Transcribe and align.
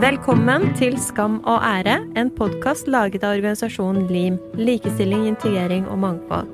Velkommen 0.00 0.62
til 0.78 0.94
Skam 0.96 1.34
og 1.44 1.60
ære, 1.60 1.98
en 2.16 2.30
podkast 2.32 2.86
laget 2.88 3.20
av 3.20 3.34
organisasjonen 3.34 4.06
LIM, 4.08 4.38
likestilling, 4.56 5.26
integrering 5.28 5.84
og 5.92 5.98
mangfold. 6.00 6.48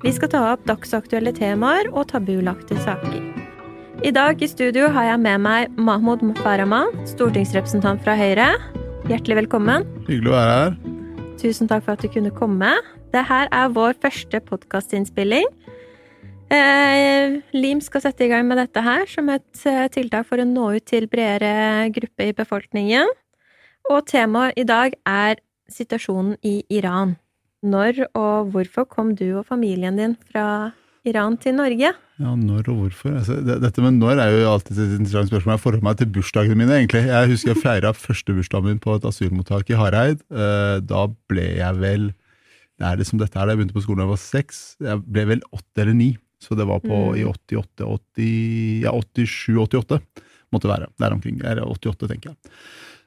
Vi 0.00 0.12
skal 0.16 0.30
ta 0.32 0.40
opp 0.54 0.64
dagsaktuelle 0.64 1.34
temaer 1.36 1.90
og 1.92 2.06
tabulagte 2.14 2.78
saker. 2.80 3.18
I 4.00 4.14
dag 4.16 4.40
i 4.40 4.48
studio 4.48 4.88
har 4.94 5.10
jeg 5.10 5.20
med 5.26 5.44
meg 5.44 5.76
Mahmoud 5.76 6.24
Farahman, 6.40 6.88
stortingsrepresentant 7.10 8.00
fra 8.06 8.16
Høyre. 8.16 8.48
Hjertelig 9.12 9.42
velkommen. 9.42 9.84
Hyggelig 10.08 10.32
å 10.32 10.38
være 10.38 10.56
her. 10.56 10.80
Tusen 11.44 11.68
takk 11.68 11.84
for 11.84 11.98
at 11.98 12.06
du 12.06 12.08
kunne 12.16 12.32
komme. 12.32 12.72
Dette 13.12 13.44
er 13.52 13.76
vår 13.76 14.00
første 14.00 14.40
podkastinnspilling. 14.48 15.52
Eh, 16.50 17.36
LIM 17.54 17.78
skal 17.84 18.02
sette 18.02 18.26
i 18.26 18.30
gang 18.30 18.48
med 18.48 18.58
dette 18.58 18.82
her 18.82 19.04
som 19.06 19.28
et 19.30 19.64
eh, 19.70 19.86
tiltak 19.94 20.26
for 20.26 20.42
å 20.42 20.46
nå 20.48 20.66
ut 20.74 20.86
til 20.90 21.06
bredere 21.10 21.86
gruppe 21.94 22.26
i 22.26 22.34
befolkningen. 22.34 23.12
Og 23.90 24.06
temaet 24.10 24.58
i 24.58 24.66
dag 24.66 24.96
er 25.06 25.38
situasjonen 25.70 26.36
i 26.42 26.60
Iran. 26.74 27.14
Når 27.62 28.06
og 28.16 28.50
hvorfor 28.54 28.88
kom 28.90 29.14
du 29.14 29.28
og 29.38 29.46
familien 29.46 29.98
din 30.00 30.16
fra 30.30 30.72
Iran 31.06 31.36
til 31.40 31.54
Norge? 31.56 31.92
Ja, 32.20 32.32
når 32.36 32.70
og 32.72 32.80
hvorfor? 32.82 33.12
Altså, 33.20 33.36
dette 33.40 33.84
med 33.84 34.00
når 34.00 34.18
er 34.20 34.32
jo 34.34 34.48
alltid 34.50 34.80
et 34.80 34.96
interessant 34.96 35.30
spørsmål. 35.30 35.54
Jeg 35.54 35.62
forholder 35.62 35.86
meg 35.86 36.00
til 36.00 36.10
bursdagene 36.16 36.58
mine, 36.58 36.80
egentlig. 36.80 37.04
Jeg 37.08 37.30
husker 37.30 37.52
jeg 37.52 37.62
feira 37.62 37.92
første 37.96 38.34
bursdagen 38.36 38.72
min 38.72 38.82
på 38.82 38.96
et 38.98 39.06
asylmottak 39.08 39.70
i 39.70 39.78
Hareid. 39.78 40.24
Eh, 40.34 40.80
da 40.82 41.06
ble 41.30 41.46
jeg 41.60 41.80
vel 41.80 42.10
Det 42.80 42.88
er 42.88 42.96
liksom 42.96 43.18
dette 43.20 43.36
her, 43.36 43.44
da 43.44 43.52
jeg 43.52 43.60
begynte 43.60 43.76
på 43.76 43.82
skolen 43.84 44.00
da 44.00 44.06
jeg 44.06 44.14
var 44.14 44.20
seks. 44.24 44.58
Jeg 44.80 45.02
ble 45.04 45.24
vel 45.28 45.42
åtte 45.52 45.82
eller 45.82 45.92
ni. 45.92 46.14
Så 46.40 46.56
det 46.56 46.66
var 46.68 46.80
på 46.80 46.96
mm. 47.10 47.16
i 47.20 47.24
88, 47.28 47.84
80, 47.84 48.28
ja, 48.86 48.94
87-88 48.96 50.00
måtte 50.54 50.70
være. 50.70 50.88
Der 51.00 51.12
omkring. 51.14 51.40
Eller 51.44 51.68
88, 51.68 52.08
tenker 52.08 52.32
jeg. 52.32 52.54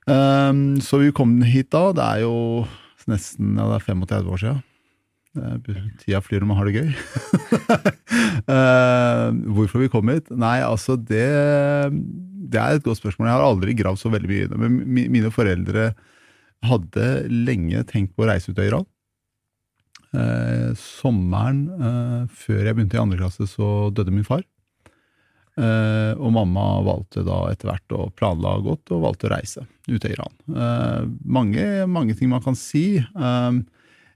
Um, 0.06 0.82
så 0.84 1.00
vi 1.02 1.14
kom 1.16 1.40
hit 1.48 1.72
da. 1.74 1.88
Det 1.96 2.06
er 2.06 2.24
jo 2.26 2.36
nesten 3.10 3.58
ja, 3.58 3.68
det 3.72 3.82
er 3.82 3.88
35 3.90 4.32
år 4.36 4.44
siden. 4.44 4.62
Tida 6.04 6.22
flyr 6.22 6.44
når 6.44 6.50
man 6.52 6.60
har 6.60 6.70
det 6.70 6.78
gøy. 6.78 6.92
uh, 8.54 9.30
hvorfor 9.58 9.82
vi 9.82 9.90
kom 9.92 10.12
hit? 10.14 10.30
Nei, 10.30 10.60
altså 10.62 10.96
det, 11.00 11.26
det 12.54 12.62
er 12.62 12.78
et 12.78 12.86
godt 12.86 13.02
spørsmål. 13.02 13.32
Jeg 13.32 13.40
har 13.40 13.48
aldri 13.50 13.78
gravd 13.80 14.04
så 14.04 14.14
veldig 14.14 14.30
mye 14.30 14.46
i 14.46 14.52
det. 14.52 14.62
Men 14.62 14.82
mine 15.18 15.34
foreldre 15.34 15.92
hadde 16.64 17.08
lenge 17.28 17.82
tenkt 17.90 18.14
på 18.16 18.24
å 18.24 18.30
reise 18.30 18.54
ut 18.54 18.60
av 18.62 18.70
Iran. 18.70 18.90
Eh, 20.14 20.72
sommeren 20.78 21.64
eh, 21.74 22.26
før 22.30 22.68
jeg 22.68 22.78
begynte 22.78 23.00
i 23.00 23.02
andre 23.02 23.18
klasse, 23.24 23.48
så 23.50 23.90
døde 23.96 24.14
min 24.14 24.28
far. 24.28 24.44
Eh, 25.54 26.14
og 26.18 26.34
mamma 26.34 26.66
valgte 26.86 27.22
da 27.26 27.44
etter 27.52 27.70
hvert 27.70 27.94
å 27.94 28.08
planla 28.18 28.56
godt 28.66 28.90
og 28.94 29.04
valgte 29.06 29.28
å 29.30 29.34
reise 29.36 29.66
ut 29.90 30.06
av 30.06 30.14
Iran. 30.14 30.36
Eh, 30.50 31.02
mange, 31.26 31.66
mange, 31.90 32.18
ting 32.18 32.32
man 32.32 32.44
kan 32.46 32.58
si. 32.58 32.98
Eh, 33.02 33.60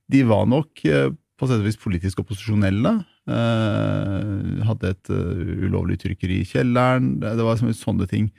de 0.07 0.23
var 0.25 0.47
nok 0.49 0.85
eh, 0.85 1.09
på 1.37 1.49
sett 1.49 1.61
og 1.61 1.67
vis 1.67 1.77
politisk 1.77 2.23
opposisjonelle. 2.23 2.95
hadde 3.27 4.89
et 4.89 5.09
ulovlig 5.11 5.99
trykkeri 6.01 6.39
i 6.41 6.47
kjelleren. 6.47 7.19
Det 7.21 7.43
var 7.45 7.59
sånne 7.61 8.07
ting. 8.09 8.31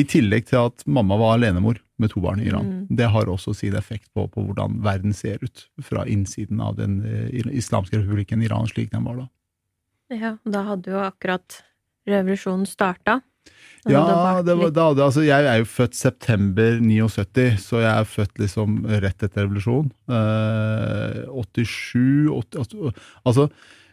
I 0.00 0.04
tillegg 0.08 0.46
til 0.48 0.70
at 0.70 0.84
mamma 0.88 1.18
var 1.20 1.36
alenemor 1.36 1.80
med 2.00 2.12
to 2.14 2.22
barn 2.24 2.40
i 2.40 2.46
Iran. 2.48 2.68
Mm. 2.68 2.84
Det 2.96 3.10
har 3.12 3.28
også 3.28 3.52
sin 3.56 3.76
effekt 3.76 4.08
på, 4.14 4.24
på, 4.32 4.44
hvordan 4.46 4.80
verden 4.84 5.12
ser 5.16 5.42
ut 5.44 5.66
fra 5.84 6.06
innsiden 6.08 6.62
av 6.64 6.78
den 6.80 7.02
uh, 7.04 7.52
islamske 7.52 8.00
republikken 8.00 8.42
Iran 8.42 8.70
slik 8.70 8.90
den 8.94 9.04
var 9.04 9.20
da. 9.20 9.28
Ja, 10.12 10.36
da 10.44 10.64
hadde 10.72 10.92
jo 10.92 11.02
akkurat 11.04 11.60
revolusjonen 12.08 12.66
starta. 12.68 13.20
Ja, 13.90 14.02
det 14.46 14.54
var, 14.54 14.70
da, 14.70 14.84
altså, 14.94 15.24
jeg 15.26 15.46
er 15.50 15.58
jo 15.58 15.66
født 15.66 15.96
september 15.98 16.76
79, 16.78 17.56
så 17.64 17.80
jeg 17.82 17.90
er 17.90 18.06
født 18.06 18.38
liksom 18.38 18.76
rett 19.02 19.24
etter 19.26 19.42
revolusjonen. 19.42 19.88
Eh, 20.06 21.24
87 21.34 22.30
80, 22.30 22.92
Altså, 23.26 23.48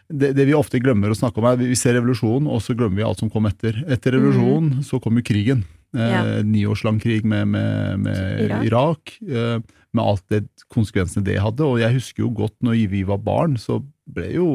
det, 0.09 0.35
det, 0.37 0.45
vi 0.45 0.53
ofte 0.57 0.81
glemmer 0.81 1.09
å 1.09 1.17
snakke 1.17 1.41
om, 1.41 1.49
er 1.49 1.57
vi 1.57 1.77
ser 1.77 1.97
revolusjonen, 1.97 2.51
og 2.53 2.61
så 2.61 2.77
glemmer 2.77 3.01
vi 3.01 3.07
alt 3.07 3.23
som 3.23 3.33
kom 3.33 3.49
etter. 3.49 3.81
Etter 3.89 4.13
revolusjonen 4.13 4.77
mm. 4.77 4.85
så 4.85 5.01
kom 5.01 5.17
jo 5.17 5.25
krigen. 5.25 5.65
Ja. 5.97 6.21
Eh, 6.21 6.41
niårslang 6.45 6.99
krig 7.01 7.25
med, 7.25 7.47
med, 7.47 7.99
med 7.99 8.43
Irak, 8.45 8.65
Irak 8.65 9.15
eh, 9.25 9.61
med 9.91 10.03
alt 10.03 10.25
det 10.29 10.43
konsekvensene 10.69 11.25
det 11.25 11.39
hadde. 11.41 11.65
Og 11.65 11.79
jeg 11.81 11.97
husker 11.97 12.25
jo 12.25 12.33
godt 12.43 12.57
når 12.65 12.83
vi 12.91 13.05
var 13.07 13.21
barn, 13.25 13.57
så 13.57 13.81
ble 14.09 14.29
jo 14.35 14.49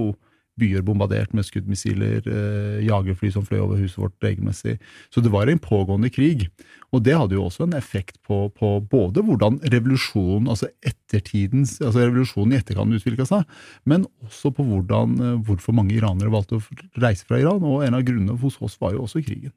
byer 0.55 0.85
bombardert 0.87 1.33
med 1.35 1.43
skuddmissiler, 1.43 2.23
eh, 2.31 2.85
jagerfly 2.87 3.33
som 3.35 3.43
fløy 3.43 3.59
over 3.65 3.81
huset 3.81 3.99
vårt 3.99 4.15
regelmessig. 4.23 4.77
Så 5.11 5.19
det 5.25 5.33
var 5.35 5.51
en 5.51 5.59
pågående 5.59 6.13
krig. 6.15 6.47
Og 6.95 7.03
det 7.03 7.17
hadde 7.19 7.35
jo 7.35 7.49
også 7.49 7.67
en 7.67 7.75
effekt 7.75 8.21
på, 8.23 8.47
på 8.55 8.77
både 8.87 9.25
hvordan 9.27 9.59
revolusjonen, 9.73 10.47
altså 10.47 10.71
ettertidens, 10.87 11.81
altså 11.83 12.05
revolusjonen 12.05 12.55
i 12.55 12.61
etterkant 12.61 12.95
utvikla 12.95 13.27
seg, 13.27 13.43
men 13.83 14.07
også 14.23 14.55
på 14.55 14.63
hvordan, 14.63 15.19
hvorfor 15.43 15.75
mange 15.75 15.99
iranere 15.99 16.31
valgte 16.31 16.61
å 16.61 17.03
reise 17.03 17.27
fra 17.27 17.43
Iran. 17.43 17.67
Og 17.67 17.83
en 17.83 17.99
av 17.99 18.07
grunnene 18.07 18.39
hos 18.39 18.63
oss 18.63 18.79
var 18.79 18.95
jo 18.95 19.09
også 19.09 19.27
krigen. 19.27 19.51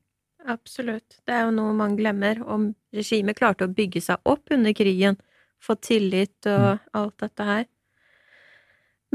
Absolutt. 0.48 1.20
Det 1.28 1.34
er 1.36 1.48
jo 1.48 1.56
noe 1.56 1.74
man 1.76 1.98
glemmer. 2.00 2.40
Om 2.44 2.70
regimet 2.96 3.38
klarte 3.40 3.68
å 3.68 3.74
bygge 3.74 4.04
seg 4.04 4.30
opp 4.30 4.54
under 4.56 4.76
krigen, 4.76 5.18
få 5.60 5.76
tillit 5.82 6.48
og 6.48 6.78
mm. 6.78 6.86
alt 7.00 7.26
dette 7.26 7.48
her. 7.48 7.66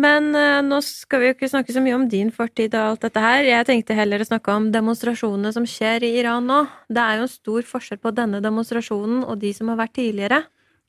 Men 0.00 0.31
uh, 0.32 0.62
nå 0.65 0.78
skal 0.84 1.21
vi 1.21 1.28
jo 1.28 1.34
ikke 1.34 1.50
snakke 1.53 1.75
så 1.75 1.82
mye 1.84 1.97
om 1.98 2.06
din 2.09 2.31
fortid 2.32 2.72
og 2.78 2.94
alt 2.94 3.04
dette 3.04 3.22
her. 3.22 3.44
Jeg 3.44 3.69
tenkte 3.69 3.97
heller 3.97 4.25
å 4.25 4.28
snakke 4.28 4.54
om 4.54 4.71
demonstrasjonene 4.72 5.53
som 5.53 5.66
skjer 5.69 6.06
i 6.09 6.15
Iran 6.21 6.48
nå. 6.48 6.62
Det 6.88 7.03
er 7.03 7.21
jo 7.21 7.26
en 7.26 7.32
stor 7.32 7.69
forskjell 7.69 8.00
på 8.00 8.15
denne 8.16 8.41
demonstrasjonen 8.44 9.21
og 9.26 9.41
de 9.42 9.53
som 9.56 9.69
har 9.72 9.81
vært 9.82 9.97
tidligere. 10.00 10.42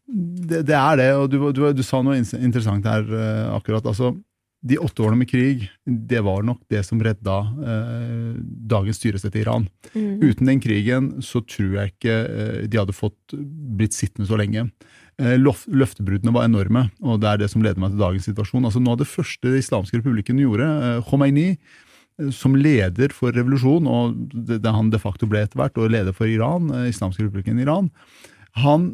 Det, 0.07 0.63
det 0.67 0.75
er 0.75 0.99
det, 0.99 1.09
og 1.15 1.27
du, 1.31 1.39
du, 1.55 1.65
du, 1.75 1.83
sa 1.83 2.01
noe 2.03 2.19
interessant 2.19 2.87
her 2.87 3.03
uh, 3.11 3.55
akkurat. 3.57 3.85
Altså, 3.91 4.13
de 4.63 4.79
åtte 4.79 5.03
årene 5.03 5.19
med 5.19 5.27
krig, 5.27 5.65
det 5.83 6.21
var 6.23 6.43
nok 6.47 6.61
det 6.71 6.85
som 6.87 7.01
redda 7.03 7.35
eh, 7.67 8.35
dagens 8.71 9.01
styresett 9.01 9.35
i 9.35 9.41
Iran. 9.43 9.65
Mm. 9.91 10.21
Uten 10.23 10.47
den 10.47 10.61
krigen 10.63 11.09
så 11.25 11.41
tror 11.43 11.73
jeg 11.81 11.91
ikke 11.91 12.15
eh, 12.15 12.59
de 12.71 12.79
hadde 12.79 12.95
fått 12.95 13.35
blitt 13.35 13.95
sittende 13.97 14.29
så 14.29 14.39
lenge. 14.39 14.69
Eh, 15.19 15.35
løftebruddene 15.37 16.31
var 16.33 16.47
enorme, 16.47 16.87
og 17.03 17.19
det 17.21 17.29
er 17.29 17.41
det 17.43 17.49
som 17.51 17.65
leder 17.65 17.81
meg 17.83 17.91
til 17.91 18.05
dagens 18.05 18.29
situasjon. 18.29 18.63
Altså 18.69 18.79
Noe 18.81 18.95
av 18.95 19.03
det 19.03 19.09
første 19.11 19.51
de 19.51 19.59
islamske 19.59 19.99
republikken 19.99 20.39
gjorde, 20.39 20.69
eh, 20.87 21.01
Khomeini, 21.09 21.49
eh, 22.21 22.31
som 22.31 22.55
leder 22.55 23.11
for 23.11 23.35
revolusjon, 23.35 23.89
og 23.89 24.15
det, 24.31 24.61
det 24.63 24.73
han 24.73 24.93
de 24.95 25.01
facto 25.01 25.27
ble 25.27 25.43
etter 25.43 25.59
hvert, 25.59 25.75
og 25.75 25.91
leder 25.91 26.15
for 26.15 26.31
Iran, 26.31 26.71
eh, 26.71 26.87
islamske 26.93 27.27
republikken 27.27 27.59
Iran, 27.59 27.91
han, 28.63 28.93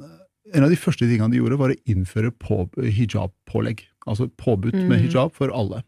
en 0.49 0.65
av 0.65 0.73
de 0.73 0.81
første 0.81 1.05
tingene 1.05 1.29
de 1.29 1.43
gjorde, 1.43 1.61
var 1.61 1.75
å 1.75 1.79
innføre 1.85 2.33
hijab-pålegg 2.33 3.85
altså 4.07 4.29
påbudt 4.39 4.77
mm. 4.77 4.87
med 4.89 5.03
hijab 5.05 5.33
for 5.35 5.51
alle. 5.55 5.83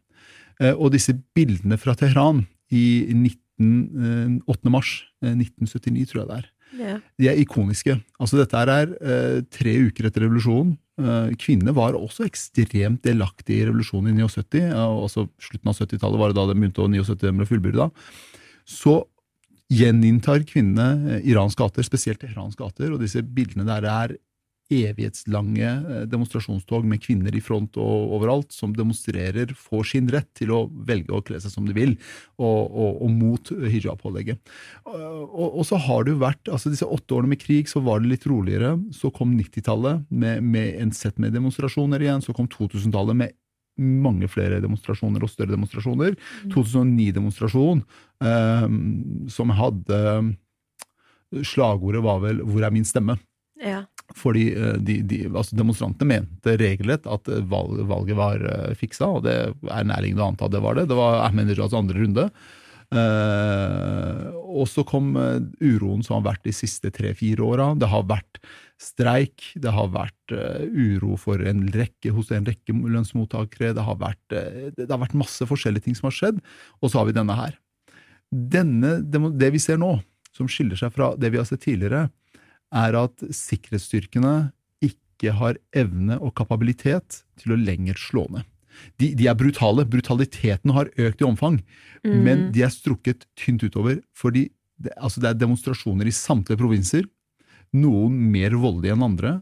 Eh, 0.62 0.74
og 0.76 0.94
disse 0.96 1.16
bildene 1.36 1.78
fra 1.82 1.96
Teheran 1.98 2.46
i 2.72 2.86
19, 3.14 4.42
8. 4.48 4.58
Eh, 4.68 4.74
mars 4.74 4.96
1979, 5.24 6.02
eh, 6.02 6.10
tror 6.10 6.22
jeg 6.22 6.30
det 6.30 6.38
er, 6.38 6.48
yeah. 6.80 7.00
de 7.20 7.30
er 7.32 7.42
ikoniske. 7.42 7.98
Altså 8.22 8.40
Dette 8.40 8.62
er 8.62 9.46
tre 9.52 9.76
uker 9.88 10.08
etter 10.08 10.26
revolusjonen. 10.28 10.78
Kvinnene 11.42 11.74
var 11.74 11.96
også 11.98 12.28
ekstremt 12.28 13.02
delaktige 13.08 13.64
i 13.64 13.70
revolusjonen 13.70 14.12
i 14.12 14.22
79. 14.22 14.68
altså 14.76 15.26
slutten 15.42 15.72
av 15.72 15.80
70-tallet 15.80 16.22
var 16.22 16.30
det 16.30 16.38
da 16.38 16.44
det 16.46 16.58
begynte 16.60 16.84
å 16.84 16.92
79 16.92 17.40
ble 17.40 17.48
fullbyrda. 17.50 17.88
Så 18.70 19.00
gjeninntar 19.72 20.44
kvinnene 20.46 21.22
Irans 21.26 21.56
gater, 21.58 21.82
spesielt 21.88 22.22
Teherans 22.22 22.60
gater, 22.60 22.92
og 22.92 23.02
disse 23.02 23.24
bildene 23.24 23.66
der 23.66 23.88
er 23.90 24.14
evighetslange 24.72 25.68
eh, 25.68 26.04
demonstrasjonstog 26.10 26.86
med 26.88 27.02
kvinner 27.04 27.36
i 27.36 27.42
front 27.44 27.78
og 27.82 28.16
overalt, 28.18 28.52
som 28.56 28.74
demonstrerer, 28.76 29.54
får 29.58 29.90
sin 29.94 30.10
rett 30.12 30.30
til 30.38 30.54
å 30.56 30.62
velge 30.88 31.16
å 31.16 31.24
kle 31.26 31.42
seg 31.44 31.54
som 31.54 31.68
de 31.68 31.76
vil, 31.78 31.96
og, 32.40 32.72
og, 32.72 33.02
og 33.06 33.14
mot 33.16 33.52
hijab-pålegget. 33.52 34.42
Og, 34.88 35.48
og, 35.48 35.64
så 35.68 35.80
har 35.82 36.06
det 36.06 36.16
jo 36.16 36.22
vært 36.24 36.52
altså 36.52 36.72
Disse 36.72 36.88
åtte 36.88 37.18
årene 37.18 37.34
med 37.34 37.42
krig, 37.42 37.70
så 37.70 37.82
var 37.84 38.02
det 38.02 38.12
litt 38.14 38.28
roligere. 38.30 38.76
Så 38.96 39.12
kom 39.14 39.36
90-tallet 39.38 40.06
med, 40.10 40.44
med, 40.44 40.76
en 40.82 40.94
sett 40.96 41.20
med 41.22 41.36
demonstrasjoner 41.36 42.04
igjen. 42.04 42.24
Så 42.24 42.36
kom 42.38 42.50
2000-tallet 42.52 43.18
med 43.18 43.36
mange 43.82 44.28
flere 44.30 44.60
demonstrasjoner 44.64 45.24
og 45.24 45.32
større 45.32 45.54
demonstrasjoner. 45.56 46.16
2009-demonstrasjon, 46.54 47.84
mm. 47.84 48.30
eh, 48.30 49.28
som 49.32 49.54
hadde 49.58 50.00
Slagordet 51.48 52.04
var 52.04 52.20
vel 52.20 52.42
'Hvor 52.44 52.66
er 52.68 52.74
min 52.76 52.84
stemme?' 52.84 53.16
Ja. 53.62 53.84
Fordi 54.18 54.48
eh, 54.56 54.78
de, 54.82 55.00
de, 55.08 55.20
altså 55.30 55.58
demonstrantene 55.58 56.10
mente 56.16 56.56
regelrett 56.60 57.06
at 57.10 57.30
valg, 57.52 57.84
valget 57.90 58.18
var 58.18 58.42
uh, 58.42 58.72
fiksa, 58.78 59.08
og 59.08 59.28
det 59.28 59.36
er 59.52 59.88
nærliggende 59.88 60.26
å 60.26 60.32
anta 60.34 60.50
det 60.52 60.64
var 60.64 60.80
det. 60.80 60.90
Det 60.90 60.98
var 60.98 61.22
Ahmedinejads 61.28 61.78
andre 61.78 62.02
runde. 62.02 62.28
Uh, 62.92 64.34
og 64.52 64.66
så 64.68 64.84
kom 64.84 65.14
uh, 65.16 65.40
uroen 65.64 66.02
som 66.04 66.18
har 66.18 66.34
vært 66.34 66.44
de 66.50 66.52
siste 66.56 66.92
tre-fire 66.92 67.46
åra. 67.46 67.70
Det 67.80 67.88
har 67.88 68.04
vært 68.10 68.42
streik, 68.82 69.46
det 69.64 69.72
har 69.72 69.94
vært 69.94 70.36
uh, 70.36 70.66
uro 70.68 71.16
en 71.38 71.64
rekke, 71.72 72.12
hos 72.12 72.34
en 72.36 72.50
rekke 72.50 72.76
lønnsmottakere. 72.76 73.72
Det 73.78 73.86
har, 73.88 74.00
vært, 74.02 74.40
det 74.76 74.90
har 74.90 75.04
vært 75.06 75.16
masse 75.22 75.48
forskjellige 75.48 75.88
ting 75.88 75.96
som 75.96 76.10
har 76.10 76.18
skjedd, 76.18 76.42
og 76.82 76.92
så 76.92 77.00
har 77.00 77.08
vi 77.08 77.16
denne 77.16 77.38
her. 77.38 77.56
Denne, 78.32 78.98
det 79.08 79.54
vi 79.56 79.60
ser 79.60 79.80
nå, 79.80 79.96
som 80.36 80.52
skiller 80.52 80.80
seg 80.80 80.92
fra 80.96 81.14
det 81.20 81.32
vi 81.32 81.40
har 81.40 81.48
sett 81.48 81.64
tidligere, 81.64 82.10
er 82.72 82.98
at 82.98 83.24
sikkerhetsstyrkene 83.36 84.52
ikke 84.86 85.36
har 85.38 85.60
evne 85.78 86.18
og 86.20 86.34
kapabilitet 86.40 87.22
til 87.40 87.54
å 87.54 87.60
lenger 87.60 88.00
slå 88.00 88.26
ned. 88.32 88.48
De, 88.98 89.12
de 89.18 89.28
er 89.28 89.38
brutale. 89.38 89.86
Brutaliteten 89.86 90.74
har 90.74 90.90
økt 90.96 91.22
i 91.22 91.28
omfang, 91.28 91.60
mm. 92.06 92.18
men 92.26 92.48
de 92.56 92.64
er 92.66 92.74
strukket 92.74 93.28
tynt 93.40 93.64
utover. 93.68 94.00
fordi 94.16 94.50
det, 94.82 94.94
altså 94.98 95.22
det 95.22 95.30
er 95.30 95.42
demonstrasjoner 95.42 96.08
i 96.10 96.16
samtlige 96.16 96.58
provinser, 96.58 97.06
noen 97.78 98.16
mer 98.34 98.56
voldelige 98.58 98.96
enn 98.96 99.06
andre. 99.06 99.34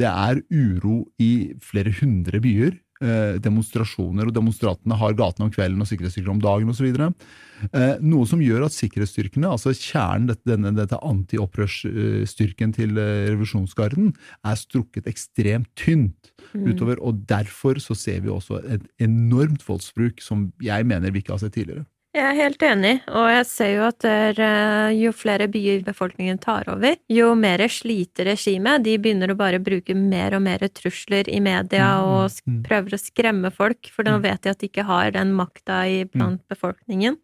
Det 0.00 0.08
er 0.08 0.40
uro 0.50 1.04
i 1.20 1.52
flere 1.62 1.92
hundre 2.00 2.40
byer. 2.42 2.74
Eh, 3.00 3.38
demonstrasjoner, 3.40 4.28
og 4.28 4.34
demonstrantene 4.36 4.96
har 5.00 5.14
gatene 5.16 5.46
om 5.46 5.52
kvelden 5.54 5.80
og 5.80 5.88
sikkerhetsstyrker 5.88 6.34
om 6.34 6.42
dagen 6.42 6.68
osv. 6.68 6.90
Eh, 6.92 7.94
noe 8.04 8.26
som 8.28 8.42
gjør 8.44 8.66
at 8.66 8.74
sikkerhetsstyrkene, 8.76 9.48
altså 9.48 9.72
kjernen, 9.72 10.26
dette, 10.28 10.44
denne, 10.50 10.74
dette 10.76 10.98
antiopprørsstyrken 11.08 12.74
til 12.76 13.00
eh, 13.00 13.30
revolusjonsgarden, 13.30 14.10
er 14.44 14.60
strukket 14.60 15.08
ekstremt 15.08 15.70
tynt 15.80 16.28
mm. 16.52 16.66
utover. 16.68 17.00
Og 17.00 17.22
derfor 17.24 17.80
så 17.80 17.96
ser 17.96 18.20
vi 18.26 18.34
også 18.34 18.60
et 18.76 18.84
enormt 19.00 19.64
voldsbruk 19.64 20.20
som 20.20 20.50
jeg 20.60 20.84
mener 20.92 21.16
vi 21.16 21.24
ikke 21.24 21.38
har 21.38 21.40
sett 21.46 21.56
tidligere. 21.56 21.86
Jeg 22.10 22.26
er 22.26 22.38
helt 22.40 22.62
enig, 22.66 22.96
og 23.06 23.28
jeg 23.30 23.42
ser 23.46 23.68
jo 23.76 23.82
at 23.86 24.02
der, 24.02 24.38
eh, 24.42 24.96
jo 24.98 25.12
flere 25.14 25.46
byer 25.46 25.84
befolkningen 25.86 26.40
tar 26.42 26.66
over, 26.72 26.96
jo 27.06 27.28
mer 27.38 27.62
sliter 27.70 28.26
regimet. 28.26 28.82
De 28.82 28.96
begynner 28.98 29.30
å 29.30 29.36
bare 29.38 29.60
bruke 29.62 29.94
mer 29.94 30.34
og 30.34 30.42
mer 30.42 30.64
trusler 30.74 31.30
i 31.30 31.38
media 31.38 31.92
mm, 32.00 32.08
og 32.08 32.24
mm, 32.34 32.56
mm. 32.56 32.64
prøver 32.66 32.96
å 32.96 32.98
skremme 32.98 33.52
folk, 33.54 33.92
for 33.94 34.02
nå 34.08 34.16
vet 34.24 34.42
de 34.42 34.50
at 34.50 34.58
de 34.58 34.66
ikke 34.66 34.88
har 34.88 35.12
den 35.14 35.30
makta 35.38 35.84
blant 36.10 36.42
befolkningen. 36.50 37.20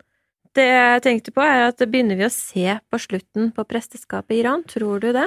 Det 0.54 0.68
jeg 0.68 1.02
tenkte 1.02 1.34
på, 1.34 1.42
er 1.42 1.66
at 1.66 1.82
begynner 1.82 2.22
vi 2.22 2.28
å 2.28 2.32
se 2.32 2.78
på 2.78 3.02
slutten 3.02 3.50
på 3.58 3.66
presteskapet 3.66 4.38
i 4.38 4.40
Iran? 4.44 4.62
Tror 4.70 5.02
du 5.02 5.10
det? 5.18 5.26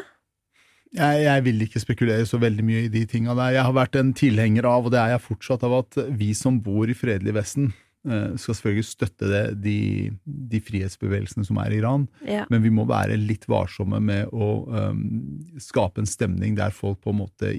Jeg, 0.95 1.19
jeg, 1.27 1.43
vil 1.45 1.67
ikke 1.67 1.83
spekulere 1.83 2.23
så 2.25 2.39
veldig 2.41 2.63
mye 2.65 2.87
i 2.87 2.93
de 2.95 3.03
tinga 3.11 3.35
der. 3.35 3.59
Jeg 3.59 3.67
har 3.67 3.75
vært 3.75 3.99
en 3.99 4.15
tilhenger 4.15 4.71
av, 4.71 4.87
og 4.87 4.95
det 4.95 5.03
er 5.03 5.17
jeg 5.17 5.25
fortsatt, 5.27 5.67
av 5.67 5.81
at 5.83 5.99
vi 6.17 6.31
som 6.31 6.63
bor 6.63 6.89
i 6.89 6.97
fredelig 6.97 7.35
Vesten, 7.35 7.73
skal 8.07 8.55
selvfølgelig 8.55 8.87
støtte 8.87 9.27
det, 9.27 9.41
de, 9.59 9.79
de, 10.23 10.59
frihetsbevegelsene 10.63 11.43
som 11.43 11.57
er 11.59 11.73
i 11.75 11.79
Iran, 11.81 12.05
ja. 12.23 12.45
men 12.47 12.61
vi 12.63 12.71
må 12.71 12.85
være 12.87 13.17
litt 13.19 13.43
varsomme 13.51 13.99
med 13.99 14.31
å 14.31 14.47
um, 14.71 15.01
skape 15.59 15.99
en 15.99 16.07
stemning 16.07 16.55
der 16.55 16.71
folk 16.75 17.01
på 17.03 17.11
en 17.11 17.19
måte 17.19 17.51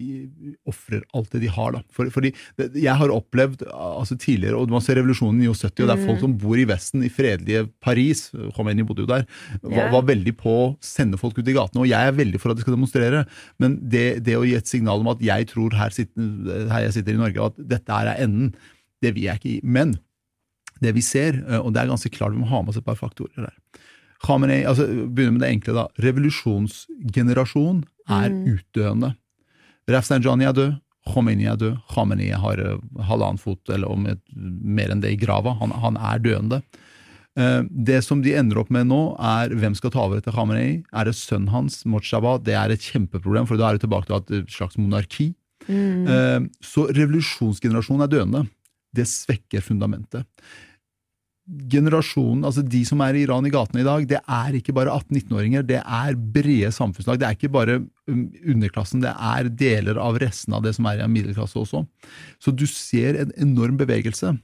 ofrer 0.68 1.04
alt 1.12 1.36
det 1.36 1.42
de 1.44 1.52
har. 1.52 1.76
Da. 1.76 1.82
For, 1.92 2.08
fordi 2.14 2.32
Jeg 2.56 2.96
har 2.96 3.12
opplevd 3.12 3.66
altså 3.68 4.16
tidligere, 4.16 4.56
og 4.56 4.72
man 4.72 4.84
ser 4.84 4.96
revolusjonen 5.00 5.44
i 5.44 5.50
70, 5.50 5.84
og 5.84 5.92
det 5.92 5.96
er 5.98 6.06
folk 6.06 6.18
mm. 6.18 6.24
som 6.24 6.36
bor 6.40 6.64
i 6.64 6.66
Vesten, 6.72 7.04
i 7.04 7.12
fredelige 7.12 7.66
Paris, 7.84 8.30
Khomeini 8.56 8.88
bodde 8.88 9.04
jo 9.04 9.12
der, 9.12 9.28
var, 9.60 9.92
var, 9.92 10.08
veldig 10.08 10.36
på 10.40 10.56
å 10.56 10.66
sende 10.84 11.20
folk 11.20 11.36
ut 11.36 11.46
i 11.46 11.56
gatene. 11.56 11.84
Og 11.84 11.90
jeg 11.92 12.00
er 12.00 12.16
veldig 12.16 12.40
for 12.40 12.52
at 12.52 12.58
de 12.58 12.64
skal 12.64 12.78
demonstrere, 12.78 13.26
men 13.60 13.76
det, 13.92 14.22
det 14.24 14.40
å 14.40 14.46
gi 14.48 14.56
et 14.56 14.72
signal 14.72 15.04
om 15.04 15.12
at 15.12 15.20
jeg 15.24 15.52
tror 15.52 15.76
her, 15.76 15.92
sitter, 15.94 16.70
her 16.72 16.88
jeg 16.88 16.96
sitter 16.96 17.18
i 17.18 17.20
Norge, 17.20 17.50
at 17.52 17.66
dette 17.76 18.04
er 18.04 18.16
enden, 18.16 18.54
det 19.04 19.14
vil 19.16 19.28
jeg 19.28 19.40
ikke 19.40 19.52
gi. 19.52 19.60
Men 19.64 19.98
det 20.84 20.94
vi 20.96 21.04
ser, 21.04 21.40
eh, 21.46 21.60
og 21.60 21.74
det 21.74 21.82
er 21.82 21.92
ganske 21.92 22.12
klart 22.14 22.34
vi 22.34 22.42
må 22.42 22.50
ha 22.50 22.62
med 22.62 22.72
oss 22.72 22.80
et 22.80 22.86
par 22.86 22.98
faktorer 22.98 23.48
der. 23.48 23.56
Khamenei, 24.20 24.62
altså 24.68 24.84
Begynner 24.84 25.38
med 25.38 25.44
det 25.44 25.54
enkle, 25.54 25.76
da. 25.78 25.86
Revolusjonsgenerasjon 26.04 27.82
er 28.10 28.28
mm. 28.34 28.44
utdøende. 28.52 29.14
Rafsanjani 29.90 30.46
er 30.46 30.56
død, 30.56 30.76
Khomeini 31.10 31.48
er 31.48 31.56
død, 31.58 31.78
Khamenei 31.94 32.28
har 32.36 32.60
uh, 32.60 32.76
halvannen 33.08 33.40
fot 33.40 33.72
eller 33.72 33.88
om 33.88 34.04
et, 34.10 34.20
mer 34.36 34.92
enn 34.92 35.00
det 35.02 35.14
i 35.14 35.18
grava. 35.20 35.56
Han, 35.62 35.72
han 35.82 35.96
er 35.96 36.20
døende. 36.22 36.60
Uh, 37.38 37.64
det 37.70 38.02
som 38.04 38.20
de 38.22 38.36
ender 38.36 38.60
opp 38.60 38.68
med 38.74 38.90
nå, 38.90 39.00
er 39.16 39.56
hvem 39.56 39.74
skal 39.78 39.94
ta 39.94 40.04
over 40.04 40.20
etter 40.20 40.36
Khamenei. 40.36 40.82
Er 40.92 41.08
det 41.08 41.16
sønnen 41.16 41.48
hans, 41.54 41.80
Mojtaba? 41.88 42.36
Det 42.44 42.58
er 42.60 42.74
et 42.74 42.84
kjempeproblem, 42.92 43.48
for 43.48 43.60
da 43.60 43.70
er 43.70 43.78
det 43.78 43.86
tilbake 43.86 44.20
til 44.28 44.44
et 44.44 44.52
slags 44.52 44.76
monarki. 44.80 45.32
Mm. 45.70 46.48
Så 46.64 46.86
revolusjonsgenerasjonen 46.88 48.04
er 48.04 48.10
døende. 48.10 48.44
Det 48.96 49.04
svekker 49.06 49.62
fundamentet 49.62 50.26
generasjonen, 51.70 52.44
altså 52.46 52.62
de 52.62 52.80
som 52.86 53.00
er 53.02 53.16
i 53.16 53.24
Iran 53.24 53.46
i 53.46 53.52
gatene 53.52 53.82
i 53.82 53.86
dag, 53.86 54.04
det 54.08 54.20
er 54.20 54.56
ikke 54.56 54.74
bare 54.76 54.92
18-19-åringer, 55.00 55.64
det 55.66 55.80
er 55.80 56.18
brede 56.36 56.70
samfunnslag. 56.74 57.18
Det 57.18 57.26
er 57.26 57.38
ikke 57.38 57.52
bare 57.52 57.78
um, 57.80 58.26
underklassen, 58.52 59.02
det 59.02 59.12
er 59.14 59.50
deler 59.50 59.98
av 60.02 60.20
resten 60.22 60.54
av 60.54 60.62
det 60.66 60.76
som 60.76 60.86
er 60.90 61.02
i 61.02 61.08
middelklasse 61.10 61.58
også. 61.58 61.82
Så 62.42 62.54
du 62.54 62.66
ser 62.70 63.18
en 63.22 63.32
enorm 63.40 63.80
bevegelse 63.80 64.36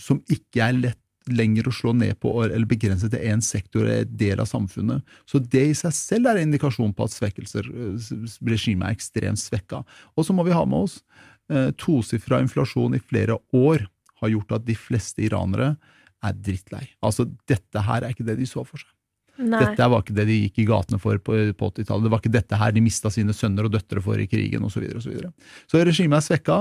som 0.00 0.20
ikke 0.30 0.62
er 0.62 0.78
lett 0.78 1.00
lenger 1.30 1.70
å 1.70 1.72
slå 1.72 1.94
ned 1.96 2.18
på 2.20 2.30
eller 2.44 2.68
begrense 2.68 3.08
til 3.08 3.22
én 3.24 3.40
sektor 3.40 3.86
eller 3.86 4.04
del 4.04 4.42
av 4.42 4.50
samfunnet. 4.50 5.00
Så 5.24 5.40
det 5.40 5.62
i 5.70 5.76
seg 5.78 5.94
selv 5.96 6.28
er 6.28 6.38
en 6.38 6.50
indikasjon 6.50 6.92
på 6.94 7.06
at 7.06 7.14
svekkelser, 7.16 7.70
uh, 7.70 8.12
regimet 8.46 8.90
er 8.90 8.98
ekstremt 8.98 9.42
svekka. 9.42 9.82
Og 10.14 10.28
så 10.28 10.36
må 10.36 10.46
vi 10.46 10.54
ha 10.54 10.62
med 10.68 10.86
oss 10.86 11.00
eh, 11.50 11.72
tosifra 11.80 12.42
inflasjon 12.44 12.94
i 12.94 13.02
flere 13.02 13.40
år 13.56 13.88
har 14.22 14.32
gjort 14.32 14.56
at 14.58 14.66
de 14.66 14.76
fleste 14.78 15.24
iranere 15.24 15.74
er 16.24 16.36
drittlei. 16.36 16.84
Altså, 17.04 17.26
dette 17.48 17.82
her 17.86 18.04
er 18.04 18.14
ikke 18.14 18.26
det 18.26 18.38
de 18.40 18.48
så 18.48 18.64
for 18.66 18.80
seg. 18.80 18.90
Nei. 19.34 19.58
Dette 19.58 19.86
var 19.90 20.04
ikke 20.04 20.14
det 20.14 20.28
de 20.28 20.36
gikk 20.44 20.60
i 20.62 20.66
gatene 20.68 21.00
for 21.02 21.18
på, 21.18 21.36
på 21.58 21.68
80-tallet. 21.72 22.06
Det 22.06 22.12
var 22.12 22.20
ikke 22.22 22.34
dette 22.36 22.58
her 22.58 22.74
de 22.74 22.82
mista 22.84 23.10
sine 23.10 23.34
sønner 23.34 23.66
og 23.66 23.74
døtre 23.74 24.02
for 24.04 24.20
i 24.22 24.28
krigen 24.30 24.62
osv. 24.62 24.76
Så, 24.76 24.82
videre, 24.84 25.00
og 25.00 25.04
så, 25.04 25.10
videre. 25.10 25.32
så 25.70 25.82
regimet 25.88 26.20
er 26.20 26.26
svekka, 26.28 26.58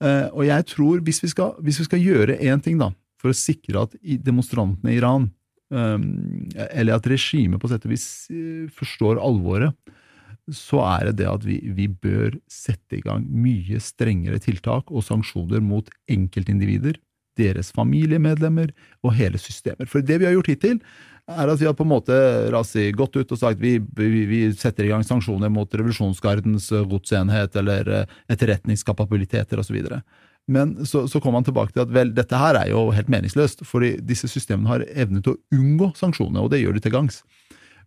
eh, 0.00 0.28
og 0.32 0.46
jeg 0.48 0.68
tror 0.72 1.02
hvis 1.04 1.20
vi 1.24 1.32
skal, 1.34 1.52
hvis 1.64 1.82
vi 1.82 1.88
skal 1.90 2.04
gjøre 2.04 2.38
én 2.40 2.64
ting 2.64 2.80
da, 2.80 2.88
for 3.20 3.32
å 3.32 3.36
sikre 3.36 3.84
at 3.84 3.98
demonstrantene 4.24 4.94
i 4.94 4.98
Iran, 5.02 5.28
um, 5.72 6.08
eller 6.70 6.96
at 6.96 7.10
regimet 7.12 7.60
på 7.60 7.68
sett 7.72 7.84
og 7.84 7.92
vis 7.92 8.08
eh, 8.32 8.64
forstår 8.72 9.20
alvoret, 9.20 9.76
så 10.52 10.80
er 10.84 11.08
det 11.08 11.22
det 11.22 11.28
at 11.28 11.44
vi, 11.46 11.58
vi, 11.76 11.88
bør 11.88 12.34
sette 12.52 12.98
i 12.98 13.04
gang 13.04 13.24
mye 13.24 13.78
strengere 13.80 14.40
tiltak 14.44 14.90
og 14.92 15.04
sanksjoner 15.04 15.62
mot 15.64 15.88
enkeltindivider 16.10 16.98
deres 17.38 17.72
familiemedlemmer 17.74 18.72
og 19.04 19.16
hele 19.18 19.40
systemer. 19.40 19.88
For 19.90 20.04
det 20.04 20.20
vi 20.20 20.28
har 20.28 20.36
gjort 20.36 20.52
hittil, 20.52 20.80
er 21.24 21.48
at 21.48 21.60
vi 21.60 21.66
har 21.66 21.76
på 21.76 21.86
en 21.86 21.92
måte 21.94 22.16
si, 22.68 22.90
gått 22.92 23.16
ut 23.16 23.32
og 23.32 23.40
sagt 23.40 23.62
vi, 23.62 23.78
vi, 23.96 24.24
vi 24.28 24.40
setter 24.52 24.84
i 24.84 24.90
gang 24.92 25.04
sanksjoner 25.06 25.48
mot 25.52 25.72
revolusjonsgardens 25.72 26.68
eh, 26.74 26.84
godsenhet 26.88 27.56
eller 27.56 27.88
eh, 27.88 28.18
etterretningskapabiliteter 28.32 29.62
osv. 29.62 29.78
Men 30.44 30.74
så, 30.84 31.06
så 31.08 31.20
kommer 31.20 31.38
man 31.38 31.46
tilbake 31.48 31.72
til 31.72 31.84
at 31.86 31.94
vel, 31.94 32.12
dette 32.16 32.36
her 32.36 32.58
er 32.60 32.68
jo 32.74 32.90
helt 32.92 33.08
meningsløst, 33.12 33.64
fordi 33.64 33.94
disse 34.04 34.28
systemene 34.28 34.68
har 34.68 34.84
evne 34.92 35.24
til 35.24 35.36
å 35.38 35.56
unngå 35.56 35.94
sanksjoner, 35.96 36.44
og 36.44 36.52
det 36.52 36.60
gjør 36.60 36.76
de 36.76 36.84
til 36.84 36.92
gangs. 36.92 37.22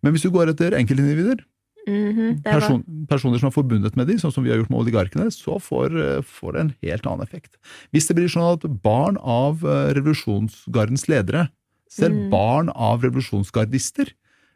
Men 0.02 0.16
hvis 0.16 0.26
du 0.26 0.34
går 0.34 0.54
etter 0.54 0.74
enkeltindivider, 0.78 1.44
Mm 1.88 2.16
-hmm, 2.16 2.44
Person, 2.44 2.84
personer 3.08 3.40
som 3.40 3.48
er 3.48 3.56
forbundet 3.56 3.96
med 3.96 4.08
de, 4.08 4.18
sånn 4.20 4.34
som 4.34 4.44
vi 4.44 4.50
har 4.52 4.58
gjort 4.58 4.70
med 4.70 4.80
oligarkene, 4.80 5.32
så 5.32 5.56
får, 5.60 5.96
eh, 5.96 6.22
får, 6.22 6.54
det 6.54 6.60
en 6.60 6.74
helt 6.84 7.06
annen 7.08 7.24
effekt. 7.24 7.56
Hvis 7.92 8.08
det 8.08 8.16
blir 8.16 8.28
sånn 8.28 8.60
at 8.60 8.84
barn 8.84 9.18
av 9.24 9.64
uh, 9.64 9.94
revolusjonsgardens 9.96 11.08
ledere, 11.08 11.50
selv 11.90 12.16
mm. 12.16 12.30
barn 12.30 12.70
av 12.76 13.04
revolusjonsgardister, 13.04 14.12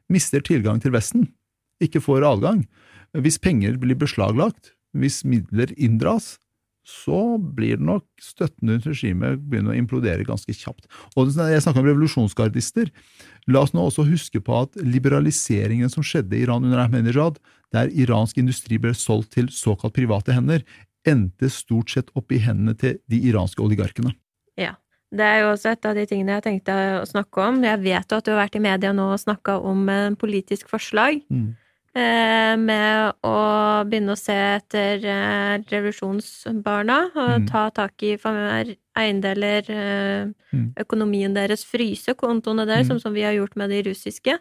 mister 0.09 0.41
tilgang 0.41 0.81
til 0.81 0.91
Vesten, 0.91 1.31
ikke 1.79 2.03
får 2.03 2.27
adgang, 2.27 2.67
hvis 3.15 3.39
penger 3.39 3.77
blir 3.79 3.95
beslaglagt, 3.95 4.73
hvis 4.91 5.23
midler 5.23 5.71
inndras, 5.77 6.37
så 6.87 7.37
blir 7.37 7.77
det 7.77 7.85
nok 7.85 8.05
støtten 8.21 8.71
rundt 8.71 8.87
regimet 8.89 9.41
begynne 9.45 9.73
å 9.73 9.77
implodere 9.77 10.25
ganske 10.25 10.53
kjapt. 10.55 10.87
Og 11.15 11.29
Jeg 11.29 11.61
snakker 11.61 11.83
om 11.83 11.89
revolusjonsgardister. 11.89 12.89
La 13.47 13.61
oss 13.61 13.73
nå 13.73 13.85
også 13.85 14.07
huske 14.09 14.41
på 14.41 14.61
at 14.63 14.77
liberaliseringen 14.81 15.89
som 15.93 16.05
skjedde 16.05 16.37
i 16.37 16.43
Iran 16.45 16.65
under 16.65 16.81
Ahmadinejad, 16.81 17.37
der 17.71 17.91
iransk 17.93 18.37
industri 18.41 18.79
ble 18.81 18.93
solgt 18.97 19.35
til 19.37 19.49
såkalt 19.53 19.95
private 19.95 20.33
hender, 20.33 20.65
endte 21.07 21.49
stort 21.49 21.93
sett 21.93 22.11
opp 22.17 22.33
i 22.33 22.41
hendene 22.41 22.75
til 22.77 22.99
de 23.09 23.21
iranske 23.29 23.61
oligarkene. 23.63 24.13
Ja. 24.59 24.75
Det 25.11 25.25
er 25.27 25.41
jo 25.41 25.47
også 25.51 25.73
et 25.73 25.85
av 25.89 25.97
de 25.97 26.05
tingene 26.07 26.37
jeg 26.37 26.43
tenkte 26.45 26.73
å 27.01 27.07
snakke 27.09 27.43
om. 27.43 27.57
Jeg 27.67 27.81
vet 27.83 28.13
jo 28.13 28.19
at 28.21 28.27
du 28.27 28.31
har 28.31 28.45
vært 28.45 28.55
i 28.55 28.63
media 28.63 28.93
nå 28.95 29.09
og 29.11 29.19
snakka 29.19 29.57
om 29.67 29.89
en 29.91 30.15
politisk 30.15 30.71
forslag. 30.71 31.19
Mm. 31.27 31.49
Eh, 31.91 32.53
med 32.55 33.17
å 33.27 33.39
begynne 33.83 34.13
å 34.15 34.19
se 34.19 34.31
etter 34.31 35.01
eh, 35.03 35.55
revolusjonsbarna 35.67 36.99
og 37.09 37.31
mm. 37.43 37.47
ta 37.49 37.65
tak 37.75 38.05
i 38.07 38.13
eiendeler, 38.15 39.67
eh, 39.67 40.29
mm. 40.55 40.69
økonomien 40.85 41.35
deres, 41.35 41.65
fryse 41.67 42.15
kontoene 42.15 42.63
deres, 42.69 42.87
mm. 42.87 42.93
som, 42.93 43.01
som 43.03 43.17
vi 43.17 43.25
har 43.27 43.35
gjort 43.35 43.59
med 43.59 43.75
de 43.75 43.83
russiske. 43.89 44.37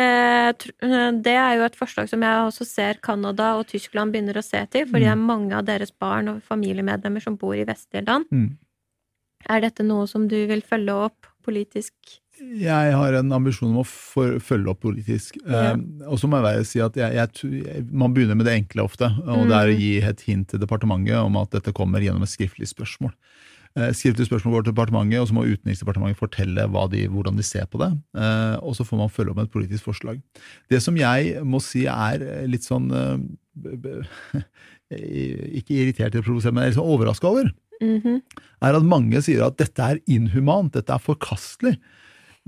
Det 0.00 1.32
er 1.34 1.54
jo 1.58 1.64
et 1.66 1.74
forslag 1.76 2.08
som 2.08 2.22
jeg 2.24 2.44
også 2.46 2.64
ser 2.64 3.00
Canada 3.04 3.50
og 3.58 3.66
Tyskland 3.68 4.14
begynner 4.14 4.38
å 4.38 4.44
se 4.44 4.60
til, 4.72 4.86
fordi 4.88 5.04
det 5.04 5.10
er 5.12 5.18
mm. 5.18 5.26
mange 5.32 5.56
av 5.56 5.66
deres 5.68 5.92
barn 5.92 6.30
og 6.30 6.44
familiemedlemmer 6.46 7.24
som 7.24 7.36
bor 7.40 7.56
i 7.56 7.66
vestlige 7.68 8.06
land. 8.06 8.28
Mm. 8.32 8.54
Er 9.48 9.64
dette 9.64 9.84
noe 9.84 10.06
som 10.08 10.28
du 10.28 10.38
vil 10.48 10.62
følge 10.64 10.96
opp 11.08 11.28
politisk? 11.44 12.20
Jeg 12.40 12.94
har 12.96 13.16
en 13.18 13.32
ambisjon 13.36 13.70
om 13.70 13.82
å 13.82 13.86
for, 13.86 14.38
følge 14.42 14.72
opp 14.72 14.80
politisk. 14.84 15.36
Ja. 15.44 15.74
Eh, 15.74 15.82
og 16.08 16.20
så 16.20 16.28
må 16.28 16.40
jeg 16.40 16.46
bare 16.46 16.64
si 16.68 16.80
at 16.82 16.96
jeg, 16.98 17.12
jeg, 17.18 17.84
man 17.92 18.14
begynner 18.16 18.38
med 18.38 18.48
det 18.48 18.56
enkle 18.62 18.86
ofte. 18.88 19.10
Og 19.26 19.44
mm. 19.44 19.50
det 19.50 19.58
er 19.58 19.68
å 19.68 19.76
mm. 19.76 19.82
gi 19.84 19.92
et 20.10 20.24
hint 20.28 20.48
til 20.52 20.62
departementet 20.62 21.20
om 21.20 21.38
at 21.40 21.52
dette 21.54 21.74
kommer 21.76 22.04
gjennom 22.04 22.24
et 22.26 22.32
skriftlig 22.32 22.70
spørsmål. 22.70 23.12
Eh, 23.78 23.92
skriftlig 23.94 24.26
spørsmål 24.26 24.56
går 24.56 24.66
til 24.66 24.74
departementet, 24.74 25.20
og 25.22 25.28
så 25.30 25.36
må 25.36 25.46
Utenriksdepartementet 25.46 26.18
fortelle 26.18 26.66
de, 26.94 27.04
hvordan 27.12 27.38
de 27.38 27.46
ser 27.46 27.68
på 27.70 27.78
det. 27.82 27.92
Eh, 28.18 28.56
og 28.64 28.74
så 28.78 28.88
får 28.88 29.02
man 29.04 29.12
følge 29.12 29.34
opp 29.34 29.38
med 29.38 29.50
et 29.50 29.54
politisk 29.54 29.86
forslag. 29.92 30.18
Det 30.72 30.80
som 30.82 30.98
jeg 30.98 31.44
må 31.46 31.62
si 31.62 31.86
er 31.90 32.24
litt 32.50 32.66
sånn 32.66 32.90
Ikke 34.90 35.76
irritert 35.76 36.10
eller 36.10 36.24
provosert, 36.26 36.54
men 36.54 36.64
jeg 36.64 36.70
er 36.70 36.72
litt 36.72 36.80
sånn 36.80 36.94
overraska 36.96 37.28
over, 37.30 37.52
mm 37.78 38.00
-hmm. 38.02 38.20
er 38.66 38.74
at 38.74 38.82
mange 38.82 39.22
sier 39.22 39.44
at 39.46 39.58
dette 39.58 39.82
er 39.82 40.00
inhumant, 40.08 40.72
dette 40.72 40.92
er 40.92 40.98
forkastelig. 40.98 41.78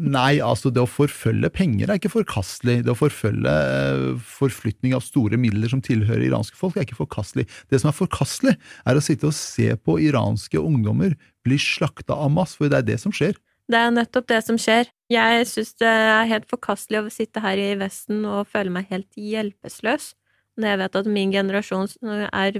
Nei, 0.02 0.40
altså 0.42 0.72
det 0.74 0.82
å 0.82 0.90
forfølge 0.90 1.46
penger 1.54 1.90
er 1.90 2.00
ikke 2.00 2.10
forkastelig. 2.10 2.80
Det 2.82 2.90
å 2.90 2.98
forfølge 2.98 3.52
eh, 3.52 4.06
forflytning 4.26 4.96
av 4.96 5.04
store 5.06 5.38
midler 5.38 5.70
som 5.70 5.82
tilhører 5.84 6.24
iranske 6.26 6.58
folk, 6.58 6.74
er 6.74 6.86
ikke 6.88 6.98
forkastelig. 6.98 7.46
Det 7.70 7.78
som 7.78 7.92
er 7.92 7.94
forkastelig, 7.94 8.56
er 8.88 8.98
å 8.98 9.04
sitte 9.04 9.30
og 9.30 9.36
se 9.38 9.68
på 9.78 10.00
iranske 10.02 10.58
ungdommer 10.58 11.14
bli 11.46 11.58
slakta 11.60 12.16
av 12.18 12.32
mass, 12.34 12.56
for 12.58 12.72
det 12.72 12.80
er 12.80 12.88
det 12.90 12.98
som 13.02 13.14
skjer. 13.14 13.38
Det 13.70 13.78
er 13.78 13.94
nettopp 13.94 14.26
det 14.32 14.40
som 14.42 14.58
skjer. 14.58 14.90
Jeg 15.12 15.46
syns 15.48 15.76
det 15.78 15.92
er 15.92 16.26
helt 16.32 16.50
forkastelig 16.50 17.04
å 17.04 17.12
sitte 17.12 17.44
her 17.44 17.60
i 17.60 17.70
Vesten 17.78 18.24
og 18.26 18.50
føle 18.50 18.74
meg 18.74 18.90
helt 18.90 19.10
hjelpeløs 19.14 20.12
når 20.60 20.68
jeg 20.68 20.80
vet 20.82 20.96
at 21.00 21.06
min 21.08 21.30
generasjon, 21.32 21.86
er, 22.28 22.58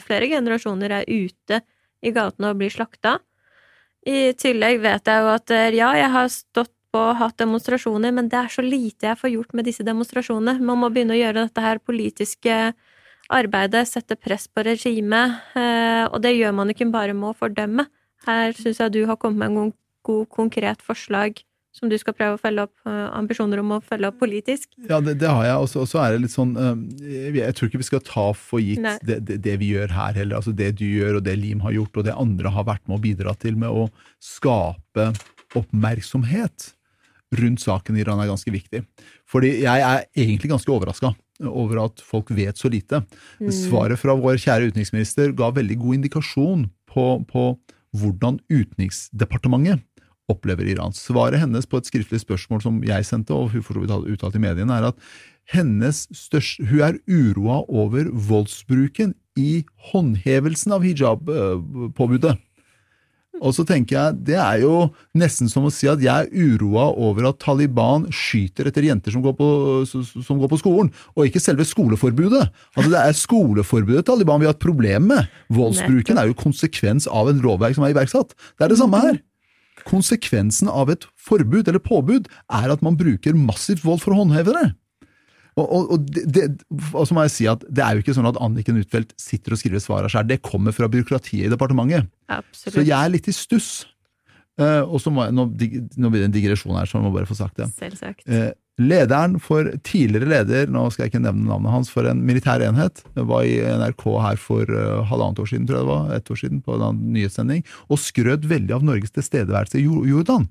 flere 0.00 0.28
generasjoner, 0.30 0.94
er 1.02 1.10
ute 1.10 1.60
i 2.00 2.12
gatene 2.14 2.52
og 2.52 2.62
blir 2.62 2.72
slakta. 2.72 3.18
I 4.06 4.32
tillegg 4.38 4.80
vet 4.84 5.10
jeg 5.10 5.24
jo 5.24 5.30
at 5.34 5.52
eh, 5.52 5.74
ja, 5.74 5.90
jeg 5.98 6.10
har 6.14 6.30
stått 6.32 6.75
og 6.96 7.16
hatt 7.20 7.38
demonstrasjoner, 7.40 8.14
men 8.16 8.30
det 8.32 8.38
er 8.40 8.52
så 8.52 8.64
lite 8.64 9.10
jeg 9.10 9.20
får 9.20 9.34
gjort 9.34 9.56
med 9.56 9.68
disse 9.68 9.86
demonstrasjonene. 9.86 10.58
Man 10.64 10.80
må 10.82 10.90
begynne 10.92 11.16
å 11.16 11.20
gjøre 11.20 11.46
dette 11.46 11.64
her 11.64 11.82
politiske 11.84 12.56
arbeidet, 13.32 13.86
sette 13.90 14.16
press 14.18 14.46
på 14.48 14.64
regimet, 14.66 15.40
eh, 15.58 16.04
og 16.06 16.20
det 16.22 16.36
gjør 16.36 16.54
man 16.56 16.70
ikke 16.72 16.88
bare 16.92 17.16
med 17.16 17.32
å 17.32 17.38
fordømme. 17.38 17.88
Her 18.26 18.54
syns 18.58 18.80
jeg 18.82 18.94
du 18.94 19.02
har 19.08 19.18
kommet 19.20 19.42
med 19.42 19.50
en 19.50 19.74
god, 20.06 20.26
konkret 20.30 20.82
forslag 20.82 21.42
som 21.76 21.90
du 21.90 21.96
skal 22.00 22.14
prøve 22.16 22.38
å 22.38 22.40
følge 22.40 22.64
opp, 22.64 22.74
eh, 22.88 23.08
ambisjoner 23.18 23.60
om 23.60 23.74
å 23.76 23.80
følge 23.84 24.08
opp 24.08 24.20
politisk? 24.22 24.70
Ja, 24.88 25.02
det, 25.04 25.18
det 25.20 25.28
har 25.28 25.44
jeg. 25.44 25.56
Og 25.60 25.90
så 25.90 26.00
er 26.00 26.14
det 26.14 26.22
litt 26.22 26.32
sånn 26.32 26.54
Jeg 27.04 27.52
tror 27.56 27.68
ikke 27.68 27.82
vi 27.82 27.90
skal 27.90 28.04
ta 28.06 28.30
for 28.32 28.62
gitt 28.62 28.80
det, 29.04 29.18
det, 29.28 29.40
det, 29.44 29.58
vi 29.60 29.74
gjør 29.74 29.92
her 29.92 30.16
heller. 30.16 30.40
Altså 30.40 30.54
det 30.56 30.72
du 30.80 30.86
gjør, 30.86 31.18
og 31.18 31.26
det 31.26 31.36
Lim 31.36 31.66
har 31.66 31.76
gjort, 31.76 31.98
og 31.98 32.08
det 32.08 32.16
andre 32.16 32.54
har 32.54 32.70
vært 32.70 32.86
med 32.86 32.96
å 32.96 33.04
bidra 33.04 33.36
til 33.42 33.58
med 33.60 33.68
å 33.68 33.90
skape 34.22 35.10
oppmerksomhet 35.56 36.75
rundt 37.34 37.62
saken 37.62 37.96
i 37.96 38.02
Iran 38.04 38.20
er 38.22 38.30
ganske 38.30 38.52
viktig. 38.54 38.84
Fordi 39.28 39.52
jeg 39.64 39.82
er 39.82 40.04
egentlig 40.14 40.52
ganske 40.52 40.72
overraska 40.72 41.12
over 41.46 41.82
at 41.84 42.00
folk 42.04 42.30
vet 42.34 42.58
så 42.58 42.70
lite. 42.72 43.02
Mm. 43.40 43.50
Svaret 43.52 44.00
fra 44.00 44.14
vår 44.16 44.38
kjære 44.40 44.70
utenriksminister 44.70 45.34
ga 45.36 45.50
veldig 45.54 45.78
god 45.82 45.98
indikasjon 45.98 46.68
på, 46.92 47.06
på 47.28 47.48
hvordan 47.96 48.40
Utenriksdepartementet 48.50 49.82
opplever 50.30 50.66
Iran. 50.66 50.94
Svaret 50.96 51.38
hennes 51.42 51.68
på 51.70 51.78
et 51.78 51.88
skriftlig 51.88 52.20
spørsmål 52.22 52.62
som 52.64 52.80
jeg 52.86 53.06
sendte, 53.06 53.34
og 53.34 53.52
hun 53.52 53.62
for 53.62 53.78
så 53.78 53.84
vidt 53.84 54.16
uttalt 54.16 54.38
i 54.38 54.42
mediene, 54.42 54.74
er 54.74 54.88
at 54.90 54.98
hennes 55.52 56.06
største, 56.10 56.66
hun 56.66 56.82
er 56.82 56.98
uroa 57.06 57.60
over 57.70 58.10
voldsbruken 58.10 59.14
i 59.38 59.62
håndhevelsen 59.92 60.74
av 60.74 60.86
hijab-påbudet. 60.86 62.34
Og 63.44 63.52
så 63.56 63.64
tenker 63.68 63.96
jeg, 63.96 64.16
Det 64.30 64.36
er 64.40 64.62
jo 64.62 64.88
nesten 65.16 65.50
som 65.50 65.66
å 65.66 65.72
si 65.72 65.88
at 65.90 66.00
jeg 66.00 66.08
er 66.08 66.56
uroa 66.56 66.88
over 66.96 67.28
at 67.30 67.40
Taliban 67.42 68.06
skyter 68.08 68.70
etter 68.70 68.86
jenter 68.88 69.12
som 69.12 69.24
går 69.24 69.36
på, 69.36 69.48
som 69.86 70.40
går 70.40 70.50
på 70.52 70.60
skolen, 70.62 70.90
og 71.14 71.26
ikke 71.26 71.42
selve 71.42 71.66
skoleforbudet. 71.68 72.46
Altså 72.76 72.90
Det 72.90 73.02
er 73.02 73.20
skoleforbudet 73.20 74.06
Taliban 74.06 74.40
vi 74.40 74.48
har 74.48 74.56
et 74.56 74.62
problem 74.62 75.10
med. 75.12 75.28
Voldsbruken 75.52 76.18
er 76.18 76.30
jo 76.30 76.38
konsekvens 76.38 77.08
av 77.08 77.30
en 77.30 77.42
lovverk 77.44 77.76
som 77.76 77.86
er 77.86 77.94
iverksatt. 77.94 78.34
Det 78.56 78.66
er 78.66 78.72
det 78.72 78.80
samme 78.80 79.02
her. 79.04 79.20
Konsekvensen 79.86 80.70
av 80.72 80.90
et 80.90 81.04
forbud 81.20 81.68
eller 81.68 81.82
påbud 81.82 82.30
er 82.48 82.72
at 82.72 82.82
man 82.82 82.96
bruker 82.98 83.36
massivt 83.36 83.84
vold 83.84 84.00
for 84.02 84.14
å 84.14 84.24
håndheve 84.24 84.56
det. 84.56 84.66
Og, 85.56 85.64
og, 85.64 85.92
og, 85.94 86.08
det, 86.12 86.46
og, 86.92 87.02
så 87.08 87.16
må 87.16 87.24
jeg 87.24 87.32
si 87.32 87.46
at 87.48 87.62
det 87.72 87.80
er 87.80 87.96
jo 87.96 88.04
ikke 88.04 88.14
sånn 88.16 88.28
at 88.28 88.38
Anniken 88.44 88.76
Huitfeldt 88.76 89.14
sitter 89.20 89.56
og 89.56 89.60
skriver 89.60 89.80
svarene 89.80 90.12
sjøl. 90.12 90.28
Det 90.28 90.42
kommer 90.44 90.76
fra 90.76 90.88
byråkratiet 90.92 91.48
i 91.48 91.52
departementet. 91.52 92.10
Absolutt. 92.28 92.76
Så 92.76 92.84
jeg 92.84 92.96
er 92.96 93.12
litt 93.14 93.30
i 93.32 93.34
stuss. 93.36 93.70
Uh, 94.56 94.84
og 94.88 95.00
så 95.04 95.10
må 95.12 95.26
jeg, 95.26 95.34
nå, 95.36 95.44
nå, 96.00 96.08
blir 96.08 96.22
det 96.22 96.28
en 96.30 96.36
digresjon 96.36 96.76
her, 96.78 96.88
så 96.88 96.96
jeg 96.96 97.04
må 97.04 97.12
bare 97.12 97.28
få 97.28 97.36
sagt 97.36 97.58
det. 97.60 97.68
Selvsagt. 97.76 98.22
Uh, 98.24 98.54
lederen 98.80 99.36
for 99.40 99.68
tidligere 99.84 100.30
leder, 100.30 100.70
nå 100.72 100.86
skal 100.92 101.04
jeg 101.04 101.12
ikke 101.12 101.22
nevne 101.26 101.44
navnet 101.48 101.74
hans, 101.74 101.90
for 101.92 102.08
en 102.08 102.22
militær 102.24 102.64
enhet, 102.64 103.02
var 103.16 103.44
i 103.44 103.58
NRK 103.60 104.06
her 104.24 104.40
for 104.40 104.72
uh, 104.72 105.04
halvannet 105.10 105.42
år 105.44 105.50
siden, 105.52 105.68
tror 105.68 105.78
jeg 105.78 105.84
det 105.84 105.92
var, 105.92 106.08
ett 106.16 106.32
år 106.32 106.40
siden, 106.40 106.64
på 106.64 106.76
en 106.76 107.04
nyhetssending, 107.12 107.64
og 107.92 108.00
skrøt 108.00 108.48
veldig 108.48 108.78
av 108.78 108.88
Norges 108.88 109.12
tilstedeværelse 109.16 109.80
i 109.80 109.84
Jordan. 109.84 110.48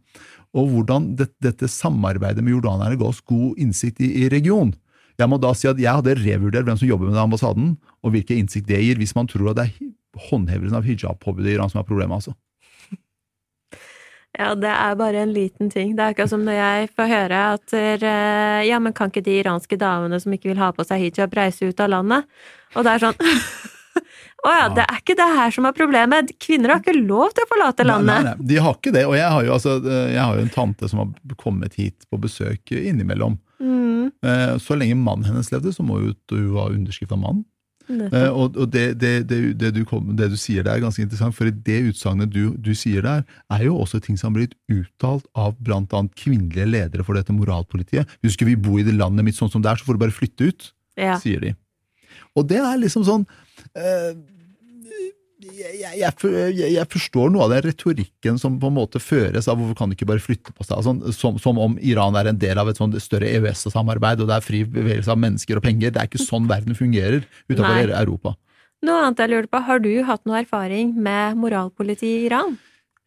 Og 0.55 0.69
hvordan 0.71 1.11
det, 1.17 1.31
dette 1.43 1.69
samarbeidet 1.69 2.45
med 2.45 2.53
jordanerne 2.53 2.97
ga 3.01 3.09
oss 3.09 3.25
god 3.25 3.57
innsikt 3.61 4.05
i, 4.05 4.11
i 4.21 4.29
regionen. 4.31 4.77
Jeg 5.19 5.31
må 5.31 5.39
da 5.39 5.53
si 5.55 5.69
at 5.69 5.79
jeg 5.79 6.01
hadde 6.01 6.17
revurdert 6.19 6.67
hvem 6.67 6.79
som 6.79 6.89
jobber 6.89 7.11
med 7.11 7.21
ambassaden, 7.21 7.75
og 8.03 8.15
hvilken 8.15 8.43
innsikt 8.43 8.67
det 8.67 8.81
gir, 8.83 8.99
hvis 8.99 9.15
man 9.15 9.29
tror 9.31 9.53
at 9.53 9.61
det 9.61 9.67
er 9.69 9.93
håndhevelsen 10.29 10.79
av 10.79 10.87
hijab-påbudet 10.87 11.53
i 11.53 11.55
Iran 11.55 11.71
som 11.71 11.81
er 11.81 11.87
problemet. 11.87 12.19
altså. 12.19 12.35
Ja, 14.35 14.49
det 14.59 14.71
er 14.71 14.97
bare 14.99 15.21
en 15.23 15.31
liten 15.31 15.69
ting. 15.71 15.93
Det 15.95 16.03
er 16.03 16.11
akkurat 16.11 16.31
som 16.31 16.43
når 16.43 16.57
jeg 16.57 16.89
får 16.97 17.07
høre 17.07 17.43
at 17.55 17.75
eh, 17.77 18.65
ja, 18.67 18.81
men 18.83 18.95
kan 18.95 19.11
ikke 19.11 19.23
de 19.23 19.37
iranske 19.39 19.77
damene 19.79 20.19
som 20.19 20.33
ikke 20.35 20.51
vil 20.51 20.59
ha 20.59 20.73
på 20.75 20.83
seg 20.87 21.05
hijab, 21.05 21.35
reise 21.37 21.69
ut 21.69 21.79
av 21.79 21.93
landet? 21.93 22.27
Og 22.75 22.83
det 22.83 22.95
er 22.95 23.05
sånn 23.05 23.21
Å 24.45 24.51
ja, 24.51 24.65
det 24.75 24.83
er 24.83 24.99
ikke 24.99 25.15
det 25.17 25.25
her 25.39 25.53
som 25.55 25.65
er 25.65 25.73
problemet. 25.73 26.35
Kvinner 26.43 26.75
har 26.75 26.81
ikke 26.83 26.93
lov 26.99 27.31
til 27.33 27.47
å 27.47 27.49
forlate 27.49 27.85
landet. 27.87 28.11
Nei, 28.11 28.25
nei, 28.27 28.33
nei. 28.35 28.47
De 28.51 28.59
har 28.61 28.75
ikke 28.77 28.91
det. 28.93 29.05
Og 29.09 29.15
jeg 29.17 29.29
har, 29.33 29.45
jo, 29.47 29.53
altså, 29.55 29.71
jeg 29.89 30.19
har 30.19 30.35
jo 30.37 30.43
en 30.43 30.51
tante 30.53 30.89
som 30.91 31.01
har 31.01 31.37
kommet 31.41 31.79
hit 31.79 32.05
på 32.11 32.19
besøk 32.21 32.75
innimellom. 32.77 33.39
Eh, 34.25 34.55
så 34.61 34.77
lenge 34.77 34.97
mannen 34.97 35.27
hennes 35.29 35.51
levde, 35.53 35.73
så 35.75 35.85
må 35.85 35.99
jo 36.01 36.15
hun 36.33 36.55
ha 36.57 36.69
underskrift 36.71 37.13
av 37.13 37.21
mannen. 37.21 37.45
Uh, 37.85 38.31
og, 38.33 38.55
og 38.57 38.71
det, 38.73 38.95
det, 38.97 39.27
det, 39.29 39.69
du 39.75 39.83
kom, 39.85 40.07
det, 40.17 40.31
du 40.33 40.37
sier 40.41 40.65
der, 40.65 40.79
er 40.79 40.81
ganske 40.81 41.03
interessant, 41.03 41.35
for 41.37 41.45
det 41.67 41.75
utsagnet 41.91 42.31
du, 42.33 42.55
du, 42.57 42.71
sier 42.73 43.05
der, 43.05 43.21
er 43.53 43.65
jo 43.67 43.75
også 43.77 43.99
ting 44.01 44.17
som 44.17 44.31
har 44.31 44.39
blitt 44.39 44.55
uttalt 44.73 45.27
av 45.37 45.53
annet 45.69 46.15
kvinnelige 46.17 46.65
ledere 46.65 47.05
for 47.05 47.17
dette 47.17 47.35
moralpolitiet. 47.35 48.09
Husker 48.25 48.49
vi 48.49 48.57
bo 48.57 48.79
i 48.81 48.87
det 48.87 48.95
landet 48.97 49.27
mitt 49.27 49.37
sånn 49.37 49.53
som 49.53 49.61
det 49.61 49.69
er, 49.69 49.77
så 49.77 49.85
får 49.85 49.99
du 49.99 50.01
bare 50.01 50.17
flytte 50.17 50.49
ut, 50.49 50.71
ja. 50.97 51.19
sier 51.21 51.43
de. 51.45 51.53
Og 52.33 52.47
det 52.49 52.57
er 52.63 52.81
liksom 52.81 53.05
sånn 53.05 53.27
uh, 53.77 54.15
jeg, 55.43 55.97
jeg, 55.99 56.71
jeg, 56.71 56.85
forstår 56.91 57.31
noe 57.33 57.45
av 57.45 57.51
den 57.51 57.65
retorikken 57.65 58.37
som 58.39 58.55
på 58.61 58.69
en 58.71 58.77
måte 58.77 59.01
føres 59.03 59.49
av 59.51 59.59
hvorfor 59.59 59.77
kan 59.77 59.91
de 59.91 59.97
ikke 59.97 60.07
bare 60.07 60.23
flytte 60.23 60.53
på 60.55 60.63
seg, 60.63 60.77
altså, 60.79 61.11
som, 61.15 61.39
som, 61.41 61.59
om 61.59 61.75
Iran 61.83 62.15
er 62.15 62.29
en 62.31 62.39
del 62.39 62.59
av 62.61 62.71
et 62.71 62.79
sånt 62.79 62.95
større 63.03 63.27
EØS-samarbeid 63.35 64.23
og 64.23 64.31
det 64.31 64.37
er 64.37 64.45
fri 64.45 64.63
bevegelse 64.63 65.11
av 65.11 65.19
mennesker 65.21 65.59
og 65.59 65.65
penger. 65.65 65.91
Det 65.91 66.01
er 66.01 66.09
ikke 66.09 66.23
sånn 66.23 66.47
verden 66.51 66.77
fungerer 66.77 67.25
utenfor 67.51 67.91
Europa. 67.91 68.35
Noe 68.85 69.01
annet 69.01 69.23
jeg 69.23 69.31
lurer 69.33 69.49
på, 69.49 69.61
Har 69.65 69.81
du 69.81 69.91
hatt 70.07 70.23
noe 70.29 70.39
erfaring 70.43 70.93
med 70.95 71.39
moralpoliti 71.41 72.11
i 72.11 72.25
Iran? 72.29 72.57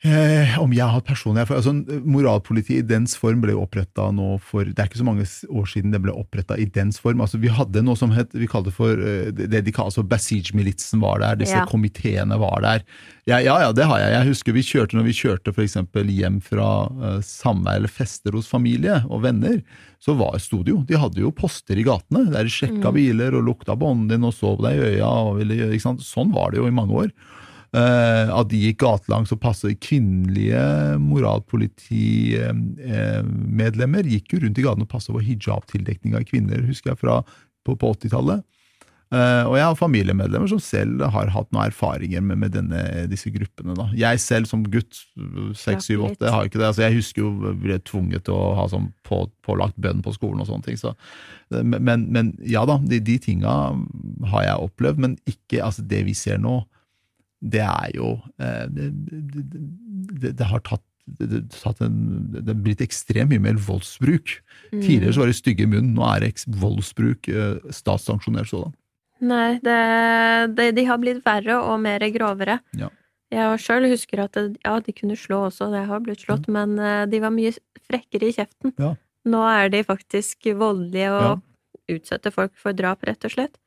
Eh, 0.07 0.53
om 0.63 0.71
jeg 0.71 0.85
har 0.87 0.93
hatt 0.95 1.09
personlig 1.09 1.43
altså, 1.51 1.73
Moralpolitiet 2.07 2.85
i 2.85 2.87
dens 2.87 3.17
form 3.19 3.41
ble 3.43 3.57
oppretta 3.59 4.05
nå 4.15 4.37
for 4.47 4.63
Det 4.63 4.79
er 4.79 4.87
ikke 4.87 5.01
så 5.01 5.07
mange 5.09 5.25
år 5.27 5.65
siden 5.67 5.91
det 5.91 5.99
ble 6.05 6.13
oppretta 6.15 6.55
i 6.55 6.69
dens 6.71 7.01
form. 7.03 7.19
altså 7.25 7.41
Vi 7.43 7.51
hadde 7.51 7.83
noe 7.83 7.99
som 7.99 8.13
het, 8.15 8.31
vi 8.31 8.47
kalte 8.47 8.71
for 8.71 8.95
uh, 8.95 9.33
det 9.35 9.65
de 9.67 9.73
kaller 9.75 9.91
altså 9.91 10.05
Basij-militsen 10.07 11.03
var 11.03 11.19
der, 11.25 11.41
disse 11.41 11.57
ja. 11.59 11.65
komiteene 11.67 12.39
var 12.39 12.63
der. 12.63 12.85
Ja, 13.27 13.41
ja, 13.43 13.57
ja, 13.65 13.73
det 13.75 13.89
har 13.91 13.99
jeg. 13.99 14.13
Jeg 14.15 14.29
husker 14.31 14.55
vi 14.55 14.65
kjørte 14.69 15.01
når 15.01 15.09
vi 15.09 15.17
kjørte 15.19 15.55
for 15.57 15.65
eksempel 15.67 16.15
hjem 16.15 16.39
fra 16.47 16.69
uh, 16.87 17.19
samvær 17.25 17.81
eller 17.81 17.91
fester 17.91 18.39
hos 18.39 18.47
familie 18.47 19.01
og 19.11 19.25
venner. 19.27 19.59
Så 19.99 20.15
var 20.15 20.39
sto 20.39 20.61
det 20.63 20.77
jo 20.77 20.85
De 20.87 20.95
hadde 20.95 21.25
jo 21.25 21.35
poster 21.35 21.75
i 21.75 21.83
gatene 21.83 22.29
der 22.31 22.47
de 22.47 22.55
sjekka 22.55 22.93
mm. 22.93 22.95
biler 22.95 23.35
og 23.35 23.51
lukta 23.51 23.75
på 23.75 23.91
ånden 23.91 24.15
din 24.15 24.31
og 24.31 24.37
så 24.37 24.55
på 24.55 24.63
deg 24.69 24.79
i 24.79 24.95
øya. 24.95 25.11
Og, 25.33 25.43
ikke 25.43 25.83
sant? 25.89 26.07
Sånn 26.07 26.31
var 26.39 26.55
det 26.55 26.63
jo 26.63 26.71
i 26.71 26.79
mange 26.79 27.03
år. 27.03 27.11
Uh, 27.69 28.33
at 28.33 28.49
de 28.49 28.57
gikk 28.63 28.79
gatelangs 28.81 29.29
og 29.35 29.43
passet 29.43 29.77
kvinnelige 29.85 30.57
moralpolitimedlemmer. 31.05 34.05
Uh, 34.07 34.13
gikk 34.15 34.33
jo 34.33 34.39
rundt 34.41 34.57
i 34.57 34.65
gatene 34.65 34.87
og 34.87 34.93
passet 34.95 35.13
på 35.13 35.27
hijab-tildekning 35.27 36.17
av 36.17 36.25
kvinner, 36.31 36.65
husker 36.65 36.95
jeg, 36.95 37.01
fra, 37.03 37.21
på, 37.69 37.77
på 37.77 37.91
80-tallet. 37.99 38.41
Uh, 39.09 39.17
eh, 39.17 39.45
og 39.49 39.55
jeg 39.57 39.65
har 39.65 39.77
familiemedlemmer 39.77 40.49
som 40.53 40.61
selv 40.61 41.01
har 41.13 41.31
hatt 41.33 41.49
noen 41.53 41.71
erfaringer 41.71 42.21
med, 42.25 42.37
med 42.41 42.51
denne, 42.57 42.81
disse 43.09 43.31
gruppene. 43.33 43.77
Da. 43.77 43.87
Jeg 43.97 44.21
selv 44.25 44.49
som 44.49 44.65
gutt, 44.65 45.05
6-7-8, 45.17 46.33
har 46.33 46.49
ikke 46.49 46.61
det. 46.61 46.69
Altså, 46.71 46.83
jeg 46.87 46.99
husker 47.03 47.27
jo 47.27 47.53
ble 47.61 47.79
tvunget 47.85 48.25
til 48.29 48.35
å 48.37 48.55
ha 48.57 48.65
sånn 48.73 48.89
på, 49.09 49.17
pålagt 49.45 49.77
bønn 49.81 50.01
på 50.05 50.17
skolen 50.17 50.41
og 50.45 50.49
sånne 50.49 50.65
ting. 50.71 50.81
Så, 50.81 50.95
men, 51.53 52.09
men, 52.09 52.33
ja 52.49 52.65
da, 52.69 52.81
de, 52.81 53.01
de 53.05 53.21
tinga 53.29 53.55
har 54.33 54.49
jeg 54.49 54.69
opplevd, 54.71 55.05
men 55.05 55.21
ikke 55.29 55.65
altså 55.69 55.85
det 55.89 56.05
vi 56.09 56.17
ser 56.17 56.41
nå 56.41 56.63
det 57.41 57.63
er 57.65 57.91
jo 57.95 58.17
eh, 58.43 58.67
det, 58.73 58.89
det, 58.99 60.33
det, 60.39 60.47
har 60.47 60.63
tatt 60.67 60.85
det, 61.07 61.45
det 61.49 62.53
er 62.53 62.59
blitt 62.59 62.83
ekstremt 62.85 63.33
mye 63.33 63.43
mer 63.43 63.61
voldsbruk. 63.63 64.35
Mm. 64.73 64.83
Tidligere 64.83 65.15
så 65.15 65.23
var 65.23 65.31
det 65.31 65.39
stygge 65.39 65.65
i 65.65 65.71
munnen, 65.71 65.95
nå 65.97 66.05
er 66.11 66.27
det 66.27 66.59
voldsbruk 66.61 67.31
eh, 67.33 67.73
statssanksjonert 67.75 68.51
sådan. 68.51 68.75
Nei, 69.19 69.59
det, 69.65 70.69
de 70.77 70.85
har 70.87 71.01
blitt 71.03 71.25
verre 71.27 71.57
og 71.59 71.81
mer 71.83 72.05
grovere. 72.15 72.61
Ja. 72.79 72.91
Jeg 73.35 73.61
sjøl 73.61 73.89
husker 73.91 74.23
at 74.25 74.37
det, 74.39 74.61
ja, 74.65 74.79
de 74.81 74.95
kunne 74.97 75.17
slå 75.19 75.43
også, 75.49 75.69
det 75.73 75.85
har 75.89 76.01
blitt 76.05 76.23
slått, 76.25 76.47
men 76.53 76.79
eh, 76.81 77.05
de 77.11 77.21
var 77.25 77.35
mye 77.35 77.53
frekkere 77.89 78.31
i 78.31 78.37
kjeften. 78.37 78.75
Ja. 78.81 78.95
Nå 79.29 79.43
er 79.51 79.73
de 79.73 79.83
faktisk 79.85 80.49
voldelige 80.57 81.13
og 81.13 81.43
utsetter 81.93 82.33
folk 82.33 82.55
for 82.61 82.77
drap, 82.77 83.05
rett 83.05 83.27
og 83.27 83.35
slett. 83.35 83.59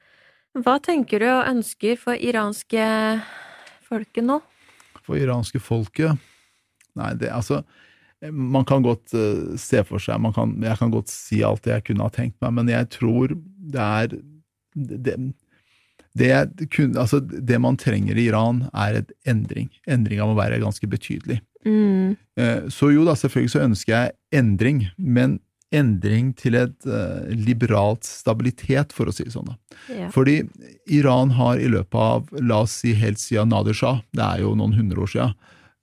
Hva 0.58 0.80
tenker 0.84 1.22
du 1.22 1.30
og 1.30 1.48
ønsker 1.48 2.00
for 2.00 2.18
iranske 2.18 2.82
folket 3.92 4.26
nå? 4.28 4.40
For 5.06 5.20
iranske 5.20 5.62
folket 5.64 6.18
Nei, 7.00 7.14
det 7.16 7.30
altså 7.32 7.62
Man 8.36 8.66
kan 8.68 8.84
godt 8.86 9.14
uh, 9.16 9.54
se 9.60 9.84
for 9.88 10.04
seg 10.04 10.26
kan, 10.36 10.58
Jeg 10.64 10.80
kan 10.82 10.92
godt 10.94 11.12
si 11.12 11.42
alt 11.48 11.64
det 11.68 11.78
jeg 11.78 11.88
kunne 11.90 12.08
ha 12.08 12.14
tenkt 12.14 12.38
meg, 12.44 12.56
men 12.60 12.72
jeg 12.72 12.90
tror 12.98 13.36
det 13.36 13.86
er 13.86 14.18
det, 14.72 15.16
det, 16.16 16.28
altså, 16.96 17.20
det 17.20 17.58
man 17.60 17.76
trenger 17.80 18.16
i 18.16 18.30
Iran, 18.30 18.66
er 18.72 19.02
et 19.02 19.12
endring. 19.28 19.68
Endringa 19.84 20.28
må 20.30 20.36
være 20.38 20.62
ganske 20.64 20.88
betydelig. 20.88 21.42
Mm. 21.66 22.16
Uh, 22.40 22.70
så 22.72 22.92
jo 22.94 23.04
da, 23.08 23.18
selvfølgelig 23.20 23.54
så 23.54 23.64
ønsker 23.66 23.94
jeg 23.96 24.16
endring, 24.42 24.86
men 24.98 25.40
endring 25.72 26.34
til 26.38 26.58
et 26.60 26.88
uh, 26.90 27.24
liberalt 27.32 28.06
stabilitet, 28.08 28.94
for 28.96 29.10
å 29.10 29.16
si 29.16 29.26
det 29.28 29.36
sånn. 29.36 29.54
Ja. 29.92 30.10
Fordi 30.14 30.42
Iran 30.92 31.34
har 31.38 31.62
i 31.62 31.70
løpet 31.72 31.98
av, 31.98 32.28
la 32.44 32.64
oss 32.66 32.82
si 32.84 32.94
helt 32.98 33.22
siden 33.22 33.54
Nader 33.54 33.78
Shah, 33.78 34.04
det 34.16 34.26
er 34.26 34.44
jo 34.44 34.54
noen 34.60 34.76
hundre 34.78 35.06
år 35.06 35.12
siden, 35.14 35.36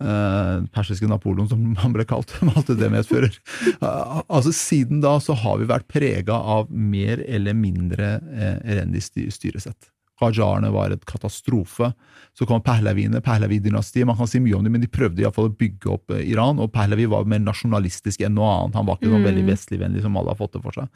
uh, 0.04 0.64
persiske 0.74 1.08
Napoleon 1.10 1.50
som 1.50 1.64
han 1.82 1.96
ble 1.96 2.06
kalt, 2.08 2.34
med 2.42 2.56
alt 2.58 2.74
det 2.78 2.92
medfører. 2.94 3.38
Uh, 3.78 4.24
altså 4.26 4.50
Siden 4.54 5.02
da 5.04 5.18
så 5.22 5.36
har 5.38 5.60
vi 5.60 5.68
vært 5.68 5.86
prega 5.90 6.34
av 6.34 6.70
mer 6.72 7.20
eller 7.28 7.54
mindre 7.54 8.16
uh, 8.18 8.56
elendig 8.66 9.04
styresett. 9.06 9.92
Qajarene 10.18 10.70
var 10.74 10.92
et 10.94 11.04
katastrofe. 11.08 11.92
Så 12.36 12.46
kom 12.46 12.62
Pahlaviene, 12.62 13.20
Pahlavi-dynastiet. 13.24 14.06
Man 14.06 14.18
kan 14.18 14.30
si 14.30 14.40
mye 14.42 14.56
om 14.58 14.66
det, 14.66 14.72
men 14.74 14.82
de 14.82 14.90
prøvde 14.90 15.22
iallfall 15.22 15.50
å 15.50 15.56
bygge 15.58 15.90
opp 15.94 16.14
eh, 16.14 16.24
Iran. 16.32 16.60
Og 16.62 16.72
Pahlavi 16.74 17.08
var 17.10 17.28
mer 17.30 17.42
nasjonalistisk 17.44 18.22
enn 18.26 18.36
noe 18.38 18.50
annet. 18.54 18.78
Han 18.78 18.88
var 18.88 18.98
ikke 18.98 19.12
mm. 19.14 19.26
veldig 19.28 19.44
vestligvennlig 19.48 20.04
som 20.04 20.18
alle 20.18 20.34
har 20.34 20.40
fått 20.40 20.56
det 20.58 20.62
for 20.64 20.78
seg. 20.78 20.88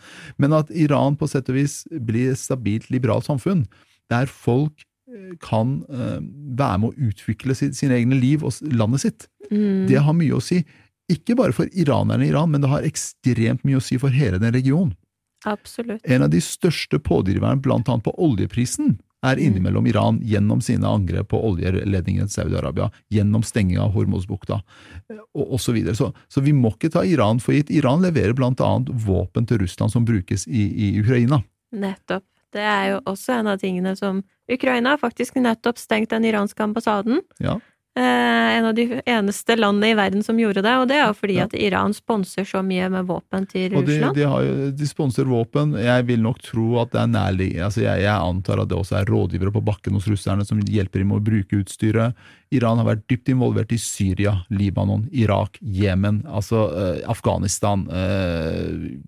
Men 0.43 0.57
at 0.59 0.73
Iran 0.75 1.19
på 1.19 1.31
sett 1.31 1.51
og 1.53 1.59
vis 1.59 1.83
blir 1.91 2.35
et 2.35 2.43
stabilt, 2.43 2.91
liberalt 2.95 3.29
samfunn, 3.29 3.67
der 4.13 4.31
folk 4.31 4.87
eh, 5.11 5.35
kan 5.43 5.81
eh, 5.91 6.19
være 6.59 6.83
med 6.83 6.91
å 6.91 7.11
utvikle 7.11 7.59
sin, 7.59 7.77
sine 7.79 7.99
egne 8.01 8.19
liv 8.19 8.47
og 8.47 8.59
landet 8.75 9.07
sitt, 9.07 9.29
Mm. 9.53 9.85
det 9.85 9.99
har 10.01 10.15
mye 10.17 10.33
å 10.33 10.41
si. 10.41 10.63
Ikke 11.13 11.35
bare 11.37 11.53
for 11.53 11.69
iranerne 11.77 12.25
i 12.25 12.31
Iran, 12.31 12.49
men 12.49 12.63
det 12.63 12.71
har 12.73 12.87
ekstremt 12.89 13.67
mye 13.69 13.77
å 13.77 13.85
si 13.85 13.99
for 14.01 14.15
hele 14.15 14.39
den 14.41 14.55
regionen. 14.55 14.95
Absolutt. 15.45 16.01
En 16.07 16.23
av 16.23 16.31
de 16.31 16.41
største 16.41 17.01
pådriverne 17.03 17.61
blant 17.61 17.89
annet 17.91 18.07
på 18.07 18.15
oljeprisen 18.17 18.95
er 19.23 19.37
Mm. 19.37 19.45
innimellom 19.47 19.87
Iran 19.87 20.21
gjennom 20.21 20.61
sine 20.61 20.87
angrep 20.87 21.29
på 21.29 21.39
oljeledningen 21.39 22.29
til 22.29 22.45
Saudi-Arabia, 22.45 22.91
gjennom 23.11 23.43
stenging 23.43 23.79
av 23.79 23.93
Hormuzbukta 23.93 24.63
eh, 25.11 25.17
osv. 25.35 25.59
Så, 25.59 25.73
videre. 25.73 25.95
så 25.95 26.13
Så 26.29 26.41
vi 26.41 26.53
må 26.53 26.73
ikke 26.75 26.91
ta 26.91 27.05
Iran 27.05 27.41
for 27.41 27.53
gitt. 27.53 27.71
Iran 27.71 28.03
leverer 28.03 28.35
annet 28.35 28.89
våpen 28.89 29.47
til 29.47 29.59
Russland 29.59 29.93
som 29.93 30.05
brukes 30.05 30.47
i, 30.49 30.67
i 30.75 31.01
Ukraina. 31.01 31.43
Nettopp. 31.73 32.25
Det 32.53 32.61
er 32.61 32.91
jo 32.91 33.01
også 33.07 33.39
en 33.41 33.47
av 33.47 33.59
tingene 33.59 33.97
som 33.97 34.23
Ukraina 34.51 34.91
har 34.91 34.99
faktisk 34.99 35.39
nettopp 35.41 35.79
stengt 35.79 36.11
den 36.11 36.25
iranske 36.25 36.61
ambassaden. 36.63 37.23
Ja. 37.41 37.59
Eh, 37.95 38.57
en 38.57 38.65
av 38.65 38.73
de 38.75 38.87
eneste 39.05 39.53
landene 39.59 39.91
i 39.93 39.97
verden 39.99 40.23
som 40.25 40.39
gjorde 40.41 40.63
det, 40.65 40.73
og 40.81 40.87
det 40.89 40.97
er 40.97 41.11
jo 41.11 41.17
fordi 41.19 41.35
Ja. 41.37 41.45
at 41.45 41.53
Iran 41.53 41.93
sponser 41.93 42.47
så 42.49 42.63
mye 42.65 42.89
med 42.89 43.05
våpen 43.05 43.45
til 43.47 43.75
Og 43.77 43.85
de, 43.85 43.99
Russland. 43.99 44.17
de, 44.17 44.23
har 44.23 44.73
de 44.73 44.87
sponser 44.89 45.25
våpen. 45.29 45.75
Jeg 45.77 46.07
vil 46.07 46.23
nok 46.25 46.41
tro 46.41 46.81
at 46.81 46.91
det 46.93 47.01
er 47.03 47.11
nærliggende 47.13 47.67
altså 47.69 47.83
jeg, 47.85 48.01
jeg 48.01 48.17
antar 48.17 48.63
at 48.63 48.69
det 48.69 48.79
også 48.79 48.97
er 48.97 49.05
rådgivere 49.13 49.53
på 49.53 49.65
bakken 49.65 49.93
hos 49.93 50.09
russerne 50.09 50.47
som 50.47 50.59
hjelper 50.61 51.01
dem 51.05 51.09
med 51.13 51.21
å 51.21 51.25
bruke 51.25 51.61
utstyret. 51.61 52.15
Iran 52.51 52.79
har 52.81 52.87
vært 52.97 53.05
dypt 53.09 53.29
involvert 53.29 53.73
i 53.73 53.77
Syria, 53.79 54.39
Libanon, 54.49 55.09
Irak, 55.13 55.59
Jemen, 55.61 56.23
altså 56.27 56.65
eh, 56.73 57.03
Afghanistan 57.09 57.87
eh, 57.93 58.99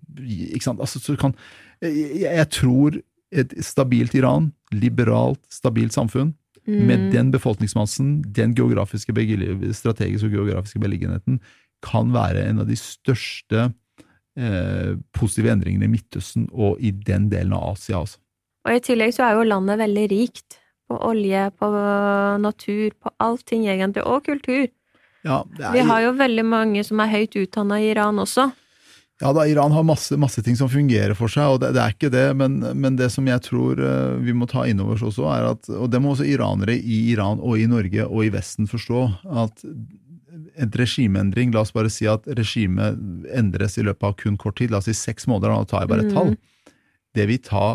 Ikke 0.53 0.61
sant? 0.63 0.79
Altså, 0.79 0.99
så 1.01 1.17
kan, 1.17 1.33
jeg, 1.81 2.21
jeg 2.21 2.49
tror 2.53 3.01
et 3.33 3.51
stabilt 3.65 4.13
Iran, 4.15 4.51
liberalt, 4.71 5.41
stabilt 5.49 5.91
samfunn, 5.91 6.35
med 6.67 6.99
Mm. 6.99 7.11
den 7.11 7.31
befolkningsmassen, 7.31 8.23
den 8.33 8.55
geografiske, 8.55 9.13
strategiske 9.73 10.27
og 10.27 10.33
geografiske 10.33 10.79
beliggenheten, 10.79 11.39
kan 11.83 12.11
være 12.13 12.49
en 12.49 12.59
av 12.59 12.67
de 12.67 12.75
største 12.75 13.73
eh, 14.37 14.95
positive 15.13 15.51
endringene 15.51 15.85
i 15.85 15.93
Midtøsten 15.93 16.49
og 16.51 16.79
i 16.79 16.91
den 16.91 17.29
delen 17.29 17.53
av 17.53 17.75
Asia. 17.75 17.99
Altså. 17.99 18.17
Og 18.65 18.75
i 18.75 18.79
tillegg 18.79 19.13
så 19.13 19.27
er 19.27 19.37
jo 19.37 19.49
landet 19.49 19.79
veldig 19.79 20.09
rikt. 20.11 20.59
På 20.85 20.99
olje, 21.01 21.49
på 21.57 21.67
natur, 22.41 22.91
på 23.01 23.09
allting 23.19 23.63
egentlig. 23.65 24.03
Og 24.05 24.25
kultur. 24.25 24.67
Ja, 25.25 25.43
det 25.57 25.65
er, 25.65 25.71
Vi 25.73 25.79
har 25.79 26.01
jo 26.01 26.11
veldig 26.13 26.45
mange 26.45 26.83
som 26.85 26.99
er 27.01 27.09
høyt 27.09 27.33
utdanna 27.41 27.79
i 27.81 27.89
Iran 27.89 28.21
også. 28.21 28.51
Ja 29.21 29.31
da, 29.33 29.45
Iran 29.47 29.71
har 29.71 29.83
masse, 29.87 30.17
masse 30.19 30.41
ting 30.43 30.57
som 30.59 30.67
fungerer 30.69 31.15
for 31.15 31.31
seg, 31.31 31.53
og 31.55 31.61
det, 31.63 31.69
det 31.77 31.81
er 31.83 31.93
ikke 31.95 32.11
det, 32.11 32.25
men, 32.35 32.57
men 32.75 32.97
det 32.99 33.07
som 33.13 33.27
jeg 33.29 33.41
tror 33.45 33.79
eh, 33.79 34.15
vi 34.25 34.33
må 34.35 34.47
ta 34.51 34.65
inn 34.67 34.81
over 34.83 34.97
oss 34.97 35.05
også, 35.07 35.27
er 35.31 35.45
at, 35.53 35.69
og 35.71 35.87
det 35.93 36.01
må 36.03 36.11
også 36.15 36.27
iranere 36.27 36.75
i 36.75 36.97
Iran 37.13 37.39
og 37.39 37.59
i 37.61 37.67
Norge 37.71 38.07
og 38.09 38.25
i 38.25 38.31
Vesten 38.33 38.67
forstå, 38.67 39.05
at 39.45 39.63
et 40.59 40.75
regimeendring, 40.75 41.53
la 41.55 41.63
oss 41.63 41.71
bare 41.75 41.89
si 41.91 42.07
at 42.11 42.27
regimet 42.35 42.99
endres 43.31 43.77
i 43.79 43.85
løpet 43.87 44.03
av 44.07 44.17
kun 44.19 44.35
kort 44.39 44.57
tid, 44.59 44.71
la 44.71 44.81
oss 44.81 44.89
si 44.89 44.95
seks 44.95 45.29
måneder, 45.31 45.55
da 45.55 45.69
tar 45.71 45.85
jeg 45.85 45.91
bare 45.93 46.03
et 46.05 46.11
Mm. 46.11 46.15
tall, 46.15 46.35
det 47.15 47.27
vil 47.31 47.39
ta 47.39 47.65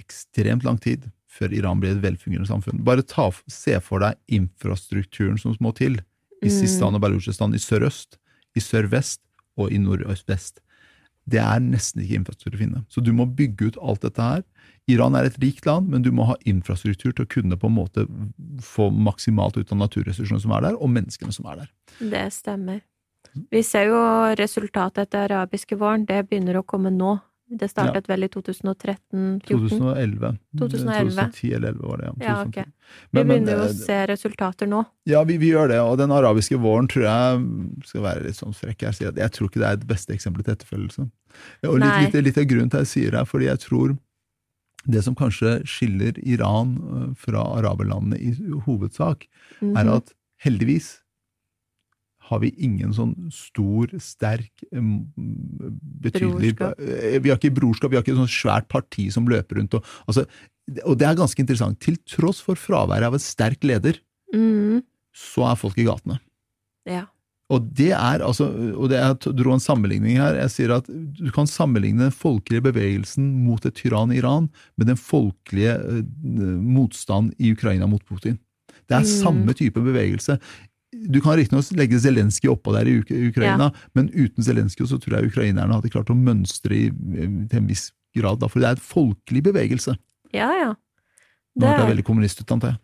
ekstremt 0.00 0.64
lang 0.64 0.78
tid 0.80 1.10
før 1.28 1.52
Iran 1.52 1.80
blir 1.80 1.92
et 1.92 2.00
velfungerende 2.02 2.48
samfunn. 2.48 2.80
Bare 2.84 3.04
ta, 3.04 3.28
se 3.52 3.76
for 3.84 4.00
deg 4.00 4.16
infrastrukturen 4.32 5.36
som 5.40 5.56
må 5.60 5.74
til 5.76 5.98
i 6.42 6.48
Mm. 6.48 6.52
Sistan 6.52 6.94
og 6.96 7.02
Balutsjistan, 7.04 7.52
i 7.54 7.60
sørøst, 7.60 8.16
i 8.56 8.60
sørvest 8.60 9.20
og 9.56 9.72
i 9.72 9.80
nordøst-vest. 9.82 10.62
Det 11.26 11.40
er 11.42 11.62
nesten 11.62 12.04
ikke 12.04 12.20
infrastruktur 12.20 12.54
å 12.54 12.60
finne. 12.60 12.82
Så 12.92 13.02
du 13.02 13.10
må 13.16 13.26
bygge 13.26 13.72
ut 13.72 13.78
alt 13.82 14.04
dette 14.06 14.22
her. 14.22 14.44
Iran 14.86 15.16
er 15.18 15.26
et 15.26 15.38
rikt 15.42 15.66
land, 15.66 15.88
men 15.90 16.04
du 16.04 16.12
må 16.14 16.28
ha 16.28 16.36
infrastruktur 16.46 17.10
til 17.10 17.24
å 17.24 17.30
kunne 17.30 17.58
på 17.58 17.66
en 17.66 17.74
måte 17.74 18.04
få 18.62 18.92
maksimalt 18.94 19.58
ut 19.58 19.72
av 19.74 19.80
naturressursene 19.80 20.38
som 20.42 20.54
er 20.54 20.68
der, 20.68 20.78
og 20.78 20.92
menneskene 20.94 21.34
som 21.34 21.48
er 21.50 21.64
der. 21.64 21.72
Det 21.98 22.26
stemmer. 22.36 22.84
Vi 23.50 23.62
ser 23.66 23.90
jo 23.90 24.02
resultatet 24.38 25.08
etter 25.08 25.26
arabiske 25.26 25.76
våren. 25.80 26.06
Det 26.06 26.22
begynner 26.28 26.60
å 26.60 26.66
komme 26.66 26.94
nå. 26.94 27.16
Det 27.48 27.68
startet 27.70 28.08
vel 28.10 28.26
i 28.26 28.28
2013-2014. 28.28 29.42
2011. 29.46 30.30
2011. 30.58 31.12
2010 31.38 31.52
eller 31.54 31.76
2011 31.76 31.86
var 31.86 31.98
det, 32.00 32.06
ja. 32.06 32.14
Ja, 32.26 32.36
okay. 32.48 32.64
men, 33.10 33.20
Vi 33.20 33.28
begynner 33.28 33.52
jo 33.52 33.60
å 33.60 33.68
eh, 33.68 33.76
se 33.78 33.98
resultater 34.10 34.70
nå. 34.70 34.80
Ja, 35.06 35.22
vi, 35.28 35.36
vi 35.38 35.52
gjør 35.52 35.70
det, 35.70 35.78
og 35.80 35.94
den 36.00 36.14
arabiske 36.14 36.58
våren 36.58 36.90
tror 36.90 37.06
jeg 37.06 37.44
skal 37.86 38.02
være 38.08 38.26
litt 38.26 38.40
sånn 38.40 38.56
frekk. 38.56 38.82
At 38.90 39.00
jeg 39.04 39.30
tror 39.36 39.50
ikke 39.50 39.62
det 39.62 39.68
er 39.70 39.78
det 39.84 39.90
beste 39.92 40.16
eksempelet 40.16 40.48
til 40.48 40.56
etterfølgelse. 40.56 41.06
Og 41.70 41.78
litt, 41.78 42.02
litt, 42.02 42.18
litt 42.30 42.42
av 42.42 42.50
grunnen 42.50 42.72
til 42.72 42.82
at 42.82 42.88
jeg 42.88 42.94
sier 42.96 43.14
det, 43.14 43.22
er 43.22 43.30
fordi 43.30 43.50
jeg 43.50 43.62
tror 43.62 43.96
det 44.86 45.02
som 45.02 45.16
kanskje 45.18 45.56
skiller 45.66 46.18
Iran 46.22 46.76
øh, 46.78 47.08
fra 47.18 47.42
araberlandene 47.58 48.18
i 48.22 48.34
hovedsak, 48.66 49.26
er 49.60 49.84
Mhm. 49.84 49.94
at 49.96 50.12
heldigvis 50.42 51.02
har 52.28 52.40
vi 52.42 52.50
ingen 52.58 52.92
sånn 52.96 53.14
stor, 53.34 53.90
sterk, 54.02 54.50
betydelig 56.02 56.54
Brorskap. 56.58 56.80
Eh, 56.82 57.18
Vi 57.22 57.30
har 57.30 57.38
ikke 57.38 57.54
brorskap, 57.54 57.90
vi 57.92 57.98
har 57.98 58.04
ikke 58.04 58.14
et 58.16 58.22
sånt 58.22 58.34
svært 58.34 58.68
parti 58.72 59.08
som 59.14 59.28
løper 59.30 59.60
rundt 59.60 59.78
og 59.78 59.84
altså, 60.06 60.26
Og 60.84 60.96
det 60.98 61.06
er 61.06 61.14
ganske 61.18 61.38
interessant. 61.38 61.78
Til 61.78 61.96
tross 62.10 62.40
for 62.42 62.58
fraværet 62.58 63.06
av 63.06 63.14
en 63.14 63.22
sterk 63.22 63.62
leder, 63.62 64.00
mm. 64.34 64.80
så 65.14 65.44
er 65.52 65.60
folk 65.60 65.78
i 65.78 65.86
gatene. 65.86 66.18
Ja. 66.90 67.04
Og 67.54 67.68
det 67.78 67.92
er 67.94 68.24
altså, 68.26 68.48
og 68.74 68.88
det 68.90 68.98
jeg 68.98 69.36
dro 69.38 69.52
en 69.54 69.62
sammenligning 69.62 70.18
her. 70.18 70.34
Jeg 70.40 70.50
sier 70.50 70.72
at 70.74 70.88
du 70.90 71.30
kan 71.30 71.46
sammenligne 71.46 72.08
den 72.08 72.14
folkelige 72.14 72.64
bevegelsen 72.66 73.28
mot 73.44 73.62
et 73.68 73.78
tyrann 73.78 74.10
i 74.10 74.18
Iran 74.18 74.48
med 74.74 74.90
den 74.90 74.98
folkelige 74.98 75.76
motstanden 75.78 76.64
motstand 76.74 77.30
i 77.38 77.52
Ukraina 77.54 77.86
mot 77.86 78.02
Putin. 78.08 78.40
Det 78.88 78.96
er 78.96 79.06
Mm. 79.06 79.12
samme 79.22 79.54
type 79.54 79.78
bevegelse. 79.78 80.40
Du 81.12 81.20
kan 81.20 81.36
riktignok 81.36 81.68
legge 81.76 81.98
Zelenskyj 82.00 82.48
oppå 82.52 82.72
der 82.76 82.88
i 82.88 82.96
Uk- 83.02 83.12
Ukraina, 83.30 83.70
men 83.94 84.08
uten 84.14 84.42
Zelenskyj 84.46 84.86
så 84.90 84.98
tror 85.02 85.18
jeg 85.18 85.28
ukrainerne 85.32 85.76
hadde 85.76 85.90
klart 85.92 86.10
å 86.10 86.16
mønstre 86.16 86.74
i, 86.74 86.86
til 86.90 87.60
en 87.60 87.68
viss 87.68 87.90
grad. 88.16 88.40
Da, 88.40 88.48
for 88.48 88.62
det 88.62 88.70
er 88.70 88.78
en 88.78 88.84
folkelig 88.88 89.42
bevegelse. 89.50 89.96
Ja, 90.34 90.48
ja. 90.56 90.72
Nå 91.56 91.62
Det 91.64 91.68
hørtes 91.70 91.84
jeg 91.86 91.92
veldig 91.94 92.04
kommunist 92.04 92.40
ut, 92.42 92.50
antar 92.52 92.74
jeg. 92.74 92.80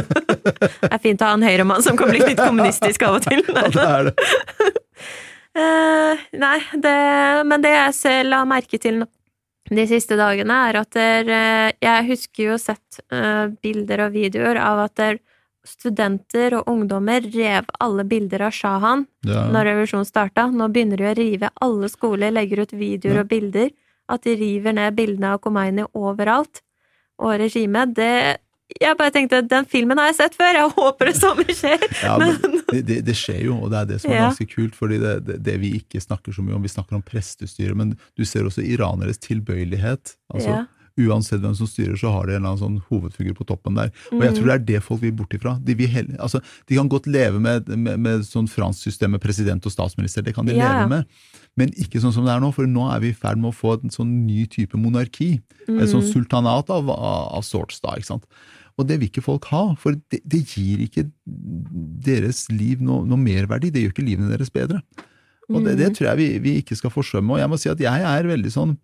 det 0.80 0.88
er 0.92 1.00
fint 1.04 1.20
å 1.20 1.30
ha 1.30 1.34
en 1.36 1.44
høyremann 1.44 1.82
som 1.84 1.98
kan 2.00 2.08
bli 2.12 2.20
litt 2.22 2.40
kommunistisk 2.40 3.02
av 3.08 3.18
og 3.18 3.26
til. 3.26 3.42
Ja, 3.50 3.66
det 3.74 3.88
er 3.88 4.06
det. 4.08 4.14
uh, 5.58 6.22
nei, 6.44 6.58
det, 6.84 6.94
men 7.50 7.64
det 7.64 7.72
jeg 7.74 7.96
selv 7.98 8.32
la 8.34 8.42
merke 8.48 8.80
til 8.80 9.02
nå- 9.02 9.10
de 9.70 9.84
siste 9.86 10.16
dagene, 10.18 10.56
er 10.70 10.80
at 10.80 10.96
der, 10.96 11.28
eh, 11.30 11.72
jeg 11.84 12.06
husker 12.08 12.48
jo 12.48 12.54
sett 12.58 12.96
uh, 13.14 13.52
bilder 13.62 14.06
og 14.08 14.16
videoer 14.16 14.58
av 14.58 14.80
at 14.88 14.94
der 14.98 15.20
studenter 15.70 16.54
og 16.58 16.68
ungdommer 16.70 17.24
rev 17.34 17.68
alle 17.80 18.04
bilder 18.04 18.42
av 18.48 18.52
Shahan 18.56 19.06
Ja. 19.26 19.46
når 19.52 19.64
revolusjonen 19.70 20.06
starta. 20.08 20.48
Nå 20.50 20.68
begynner 20.72 20.96
de 21.00 21.08
å 21.10 21.16
rive. 21.16 21.50
Alle 21.60 21.88
skoler 21.88 22.30
legger 22.34 22.62
ut 22.64 22.72
videoer 22.72 23.14
Ja. 23.14 23.20
og 23.24 23.28
bilder. 23.28 23.70
At 24.10 24.22
de 24.26 24.34
river 24.36 24.72
ned 24.74 24.96
bildene 24.96 25.34
av 25.34 25.40
Khomeini 25.40 25.84
overalt. 25.94 26.62
Og 27.20 27.38
regimet, 27.38 27.94
det 27.94 28.38
Jeg 28.80 28.96
bare 28.96 29.10
tenkte 29.10 29.40
den 29.48 29.64
filmen 29.66 29.98
har 29.98 30.12
jeg 30.12 30.14
sett 30.14 30.34
før, 30.38 30.54
jeg 30.54 30.70
håper 30.76 31.06
det 31.08 31.16
samme 31.18 31.42
skjer. 31.44 31.80
Ja, 32.06 32.12
men 32.18 32.36
det, 32.70 32.86
det, 32.86 32.98
det 33.04 33.16
skjer 33.18 33.40
jo, 33.48 33.56
og 33.64 33.72
det 33.72 33.78
er 33.80 33.84
det 33.90 33.96
som 34.00 34.12
er 34.12 34.20
ganske 34.28 34.46
kult. 34.46 34.76
fordi 34.78 34.98
det, 35.02 35.14
det, 35.26 35.42
det 35.42 35.56
vi 35.58 35.72
ikke 35.80 35.98
snakker 36.00 36.30
så 36.32 36.40
mye 36.46 36.54
om, 36.54 36.62
vi 36.62 36.68
snakker 36.70 36.94
om 36.94 37.02
prestestyret, 37.02 37.74
men 37.76 37.96
du 38.16 38.22
ser 38.24 38.46
også 38.46 38.62
iraneres 38.62 39.18
tilbøyelighet. 39.18 40.14
altså 40.32 40.48
Ja. 40.54 40.66
Uansett 41.06 41.40
hvem 41.40 41.54
som 41.56 41.66
styrer, 41.70 41.96
så 42.00 42.10
har 42.12 42.26
de 42.28 42.34
en 42.34 42.42
eller 42.42 42.50
annen 42.52 42.60
sånn 42.62 42.78
hovedfigur 42.90 43.34
på 43.38 43.46
toppen 43.48 43.74
der. 43.78 43.90
Og 44.12 44.18
Mm. 44.18 44.24
jeg 44.26 44.34
tror 44.36 44.46
det 44.50 44.54
er 44.56 44.64
det 44.70 44.82
folk 44.84 45.00
vil 45.02 45.12
bort 45.16 45.32
ifra. 45.36 45.54
De, 45.64 45.74
vil 45.74 45.88
hell- 45.88 46.16
altså, 46.18 46.40
de 46.68 46.76
kan 46.76 46.88
godt 46.88 47.06
leve 47.06 47.40
med, 47.40 47.68
med, 47.68 47.98
med 48.00 48.20
sånn 48.28 48.48
fransk 48.48 48.82
system 48.90 49.12
med 49.16 49.20
president 49.20 49.64
og 49.66 49.72
statsminister, 49.72 50.22
det 50.22 50.34
kan 50.34 50.46
de 50.46 50.54
ja. 50.58 50.68
leve 50.68 50.88
med. 50.88 51.06
Men 51.56 51.68
ikke 51.74 52.00
sånn 52.00 52.12
som 52.14 52.24
det 52.24 52.32
er 52.32 52.40
nå, 52.40 52.52
for 52.54 52.66
nå 52.66 52.86
er 52.94 53.00
vi 53.00 53.08
i 53.10 53.16
ferd 53.16 53.38
med 53.38 53.50
å 53.52 53.56
få 53.56 53.74
en 53.82 53.90
sånn 53.90 54.12
ny 54.26 54.46
type 54.46 54.76
monarki. 54.78 55.40
Et 55.68 55.88
sånn 55.90 56.02
Mm. 56.04 56.12
sultanat 56.12 56.70
av, 56.70 56.88
av, 56.90 57.34
av 57.36 57.42
sorts, 57.42 57.80
da. 57.80 57.96
ikke 57.96 58.06
sant? 58.06 58.24
Og 58.78 58.86
det 58.86 58.98
vil 59.00 59.08
ikke 59.10 59.22
folk 59.22 59.44
ha, 59.50 59.74
for 59.76 59.92
det, 60.10 60.20
det 60.24 60.44
gir 60.46 60.78
ikke 60.86 61.10
deres 62.04 62.46
liv 62.50 62.80
noe, 62.80 63.04
noe 63.04 63.18
merverdi. 63.20 63.70
Det 63.72 63.82
gjør 63.82 63.92
ikke 63.94 64.06
livene 64.06 64.30
deres 64.32 64.50
bedre. 64.52 64.80
Og 65.50 65.64
det, 65.66 65.76
det 65.80 65.90
tror 65.98 66.12
jeg 66.12 66.16
vi, 66.20 66.28
vi 66.38 66.52
ikke 66.62 66.76
skal 66.78 66.92
forsømme. 66.94 67.34
Og 67.34 67.40
jeg 67.42 67.50
må 67.50 67.58
si 67.58 67.68
at 67.72 67.80
jeg 67.82 68.04
er 68.06 68.28
veldig 68.30 68.52
sånn 68.54 68.76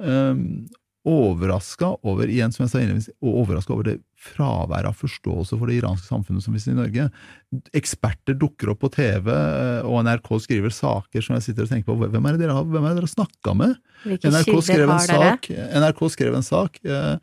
um, 0.00 0.40
overraska 1.08 1.88
over 2.06 2.30
igjen 2.30 2.52
som 2.54 2.62
jeg 2.64 2.70
sa 2.70 2.80
innledningsvis, 2.80 3.16
overraska 3.18 3.74
over 3.74 3.88
det 3.88 3.96
fraværet 4.22 4.86
av 4.86 4.94
forståelse 4.94 5.58
for 5.58 5.66
det 5.66 5.80
iranske 5.80 6.06
samfunnet 6.06 6.44
som 6.44 6.54
vi 6.54 6.62
ser 6.62 6.76
i 6.76 6.78
Norge. 6.78 7.08
Eksperter 7.74 8.36
dukker 8.38 8.70
opp 8.70 8.84
på 8.84 8.92
TV, 8.94 9.32
eh, 9.32 9.82
og 9.82 10.04
NRK 10.06 10.30
skriver 10.44 10.74
saker 10.74 11.24
som 11.24 11.36
jeg 11.36 11.48
sitter 11.48 11.66
og 11.66 11.72
tenker 11.72 11.90
på. 11.90 11.98
Hvem 12.06 12.28
er 12.28 12.36
det 12.36 12.44
dere 12.44 12.56
har, 12.58 12.68
hvem 12.70 12.86
er 12.86 12.94
det 12.94 13.02
dere 13.02 13.14
snakka 13.16 13.56
med? 13.58 13.74
NRK 14.06 14.52
skrev, 14.62 14.94
sak, 15.08 15.50
NRK 15.82 16.04
skrev 16.14 16.38
en 16.38 16.46
sak 16.46 16.78
eh, 16.86 17.16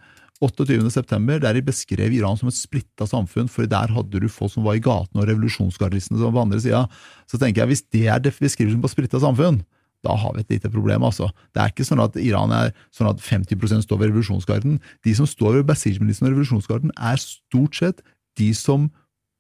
28. 0.44 0.92
september, 0.92 1.40
der 1.40 1.56
de 1.56 1.64
beskrev 1.64 2.14
Iran 2.16 2.38
som 2.40 2.52
et 2.52 2.56
splitta 2.56 3.08
samfunn, 3.08 3.50
for 3.52 3.68
der 3.68 3.92
hadde 3.92 4.22
du 4.24 4.30
folk 4.32 4.54
som 4.54 4.68
var 4.68 4.78
i 4.80 4.84
gatene 4.84 5.24
og 5.24 5.28
revolusjonsgardistene 5.28 6.20
som 6.20 6.30
var 6.30 6.38
på 6.38 6.46
andre 6.48 6.62
sida. 6.64 6.86
Så 7.28 7.40
tenker 7.40 7.64
jeg, 7.64 7.72
hvis 7.74 7.88
det 7.92 8.06
er 8.08 8.24
beskrivelsen 8.24 8.84
på 8.84 8.92
splitta 8.92 9.20
samfunn, 9.24 9.64
da 10.06 10.16
har 10.16 10.36
vi 10.36 10.44
et 10.46 10.54
lite 10.56 10.72
problem, 10.72 11.04
altså. 11.04 11.28
Det 11.54 11.62
er 11.62 11.72
ikke 11.74 11.88
sånn 11.88 12.02
at 12.04 12.16
Iran 12.22 12.54
er 12.56 12.72
sånn 12.96 13.10
at 13.12 13.24
50% 13.24 13.84
står 13.86 14.00
ved 14.00 14.12
revolusjonsgarden. 14.14 14.78
De 15.06 15.16
som 15.18 15.28
står 15.28 15.60
ved 15.60 15.68
Basij-militsen 15.70 16.28
og 16.28 16.34
revolusjonsgarden, 16.34 16.94
er 16.96 17.20
stort 17.20 17.76
sett 17.76 18.04
de 18.40 18.52
som 18.56 18.88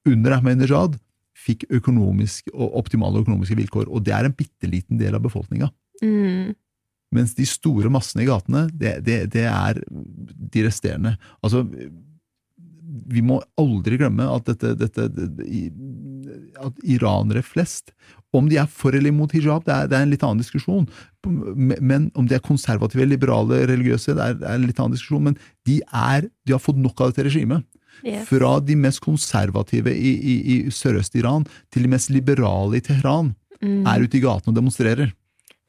under 0.07 0.35
Ahmadinejad 0.35 0.97
fikk 1.39 1.63
økonomisk 1.71 2.49
og 2.51 2.75
optimale 2.81 3.21
økonomiske 3.23 3.55
vilkår, 3.61 3.87
og 3.87 4.03
det 4.03 4.15
er 4.15 4.27
en 4.27 4.35
bitte 4.35 4.67
liten 4.67 4.99
del 4.99 5.15
av 5.15 5.23
befolkninga. 5.23 5.69
Mm. 6.03 6.51
Mens 7.15 7.33
de 7.37 7.47
store 7.47 7.89
massene 7.91 8.25
i 8.25 8.29
gatene, 8.29 8.67
det, 8.75 8.99
det, 9.07 9.21
det 9.33 9.47
er 9.49 9.79
de 9.87 10.65
resterende. 10.67 11.15
Altså, 11.41 11.63
vi 13.09 13.23
må 13.25 13.39
aldri 13.59 13.97
glemme 14.01 14.27
at 14.29 14.49
dette, 14.49 14.75
dette 14.77 15.07
det- 15.15 15.29
at 16.59 16.83
iranere 16.83 17.41
flest, 17.45 17.93
om 18.35 18.49
de 18.49 18.59
er 18.61 18.69
for 18.69 18.93
eller 18.93 19.09
imot 19.09 19.33
hijab, 19.33 19.63
det 19.65 19.73
er, 19.73 19.87
det 19.89 19.97
er 19.97 20.05
en 20.05 20.13
litt 20.13 20.23
annen 20.25 20.43
diskusjon. 20.43 20.85
Men 21.25 22.11
om 22.13 22.27
de 22.29 22.37
er 22.37 22.43
konservative, 22.45 23.07
liberale, 23.09 23.63
religiøse, 23.71 24.13
det 24.13 24.25
er, 24.25 24.37
det 24.37 24.47
er 24.47 24.59
en 24.59 24.67
litt 24.69 24.79
annen 24.79 24.93
diskusjon. 24.93 25.25
Men 25.31 25.37
de, 25.65 25.79
er, 25.89 26.29
de 26.45 26.53
har 26.53 26.61
fått 26.61 26.77
nok 26.77 27.01
av 27.01 27.13
dette 27.13 27.25
regimet. 27.29 27.65
Yes. 28.05 28.29
Fra 28.29 28.53
de 28.63 28.77
mest 28.79 29.01
konservative 29.03 29.91
i, 29.91 30.13
i, 30.15 30.35
i 30.53 30.57
Sørøst-Iran 30.71 31.49
til 31.73 31.83
de 31.83 31.91
mest 31.91 32.13
liberale 32.13 32.79
i 32.79 32.85
Teheran 32.85 33.33
Mm. 33.59 33.83
er 33.83 34.05
ute 34.05 34.15
i 34.15 34.23
gatene 34.23 34.53
og 34.53 34.55
demonstrerer. 34.55 35.09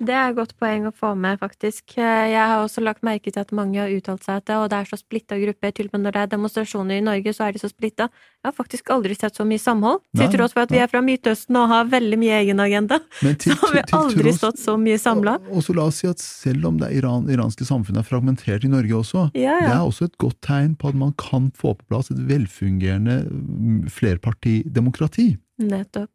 Det 0.00 0.14
er 0.16 0.30
et 0.30 0.36
godt 0.38 0.54
poeng 0.56 0.86
å 0.88 0.92
få 0.96 1.10
med, 1.14 1.36
faktisk. 1.42 1.92
Eh, 2.00 2.30
Jeg 2.32 2.40
har 2.40 2.62
også 2.64 2.80
lagt 2.80 3.02
merke 3.04 3.28
til 3.30 3.40
at 3.42 3.50
mange 3.52 3.76
har 3.82 3.90
uttalt 3.92 4.22
seg 4.24 4.38
at 4.40 4.46
det, 4.48 4.54
og 4.56 4.70
det 4.72 4.78
er 4.78 4.86
så 4.88 4.96
splitta 4.96 5.36
grupper. 5.36 5.74
Til 5.76 5.90
og 5.90 5.92
med 5.92 6.00
når 6.06 6.12
det 6.16 6.20
er 6.22 6.30
demonstrasjoner 6.32 6.96
i 6.96 7.04
Norge, 7.04 7.34
så 7.36 7.44
er 7.48 7.52
de 7.52 7.60
så 7.60 7.68
splitta. 7.68 8.06
Jeg 8.40 8.48
har 8.48 8.54
faktisk 8.56 8.88
aldri 8.94 9.12
sett 9.18 9.36
så 9.36 9.44
mye 9.44 9.60
samhold. 9.60 10.00
Til 10.16 10.24
Nei, 10.24 10.30
tross 10.32 10.54
for 10.56 10.62
at 10.64 10.72
vi 10.72 10.78
er 10.80 10.88
fra 10.88 11.02
Midtøsten 11.04 11.58
og 11.60 11.68
har 11.68 11.84
veldig 11.92 12.18
mye 12.22 12.38
egen 12.40 12.60
agenda. 12.64 12.98
Til, 13.20 13.52
Så 13.52 13.58
har 13.60 13.74
vi 13.76 13.82
aldri 13.92 14.24
tross- 14.24 14.38
stått 14.40 14.58
så 14.64 14.78
mye 14.80 14.96
samla. 14.98 15.34
Og, 15.50 15.58
og 15.60 15.62
så 15.68 15.76
la 15.76 15.84
oss 15.90 16.00
si 16.00 16.08
at 16.08 16.18
selv 16.24 16.64
om 16.70 16.78
det 16.80 16.88
Iran, 16.96 17.28
iranske 17.28 17.68
samfunnet 17.68 18.00
er 18.00 18.08
fragmentert 18.08 18.64
i 18.64 18.72
Norge 18.72 18.96
også, 19.02 19.26
Ja, 19.36 19.58
det 19.60 19.68
er 19.76 19.84
også 19.84 20.08
et 20.08 20.16
godt 20.16 20.40
tegn 20.40 20.76
på 20.80 20.88
at 20.88 20.94
man 20.96 21.12
kan 21.20 21.52
få 21.52 21.74
på 21.76 21.84
plass 21.92 22.08
et 22.10 22.24
velfungerende 22.26 23.20
mm, 23.28 23.84
flerpartidemokrati. 23.92 25.36
Nettopp. 25.60 26.08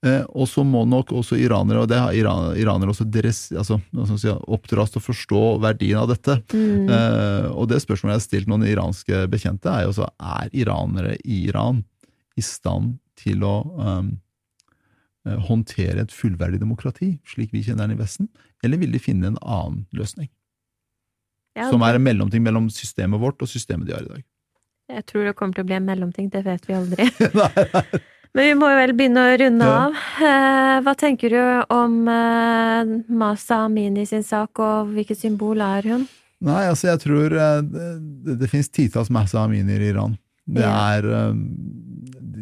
Eh, 0.00 0.22
og 0.32 0.48
så 0.48 0.62
må 0.64 0.86
nok 0.88 1.12
også 1.12 1.36
iranere, 1.36 1.82
og 1.82 1.90
det 1.90 1.98
har 2.00 2.14
iran, 2.16 2.54
iranere 2.56 2.94
også 2.94 3.04
deres, 3.12 3.42
altså, 3.52 3.76
si, 4.16 4.30
oppdras 4.48 4.94
til 4.94 5.02
å 5.02 5.04
forstå 5.04 5.42
verdien 5.60 6.00
av 6.00 6.08
dette. 6.08 6.38
Mm. 6.54 6.88
Eh, 6.88 7.48
og 7.52 7.68
det 7.68 7.82
spørsmålet 7.84 8.14
jeg 8.14 8.22
har 8.22 8.24
stilt 8.24 8.48
noen 8.48 8.64
iranske 8.68 9.26
bekjente, 9.32 9.68
er 9.68 9.84
jo 9.84 9.92
også 9.92 10.08
er 10.40 10.48
iranere 10.56 11.18
i 11.20 11.42
Iran 11.50 11.82
i 12.40 12.44
stand 12.44 12.96
til 13.20 13.42
å 13.44 13.54
um, 13.76 14.14
håndtere 15.50 16.06
et 16.06 16.14
fullverdig 16.14 16.62
demokrati, 16.62 17.10
slik 17.28 17.50
vi 17.52 17.60
kjenner 17.66 17.84
den 17.84 17.98
i 17.98 18.00
Vesten, 18.00 18.30
eller 18.64 18.80
vil 18.80 18.94
de 18.94 19.02
finne 19.02 19.28
en 19.28 19.36
annen 19.42 19.82
løsning? 19.92 20.30
Ja, 21.58 21.66
Som 21.68 21.84
er 21.84 21.98
en 21.98 22.06
mellomting 22.06 22.40
mellom 22.46 22.70
systemet 22.72 23.20
vårt 23.20 23.42
og 23.44 23.50
systemet 23.50 23.90
de 23.90 23.92
har 23.98 24.06
i 24.06 24.14
dag. 24.14 24.24
Jeg 24.94 25.04
tror 25.10 25.28
det 25.28 25.36
kommer 25.36 25.58
til 25.58 25.66
å 25.66 25.68
bli 25.68 25.76
en 25.76 25.90
mellomting, 25.90 26.30
det 26.32 26.40
vet 26.46 26.64
vi 26.64 26.78
aldri. 26.78 27.10
Nei, 27.42 27.66
nei. 27.74 28.00
Men 28.34 28.46
vi 28.46 28.54
må 28.60 28.68
vel 28.78 28.92
begynne 28.94 29.22
å 29.26 29.36
runde 29.40 29.66
Ja. 29.66 29.78
av. 29.88 29.94
Eh, 30.22 30.80
hva 30.86 30.94
tenker 30.98 31.30
du 31.34 31.74
om 31.74 31.96
eh, 32.08 32.90
Masa 33.10 33.64
Amini 33.66 34.04
sin 34.06 34.22
sak, 34.22 34.58
og 34.62 34.92
hvilket 34.94 35.18
symbol 35.18 35.60
er 35.64 35.82
hun? 35.90 36.04
Nei, 36.40 36.62
altså 36.70 36.88
jeg 36.92 37.00
tror 37.02 37.34
eh, 37.36 37.60
det, 37.66 38.38
det, 38.40 38.48
finnes 38.48 38.70
titalls 38.70 39.10
Masa 39.10 39.42
Aminier 39.44 39.82
i 39.82 39.90
Iran. 39.90 40.14
Det 40.50 40.64
er 40.66 41.04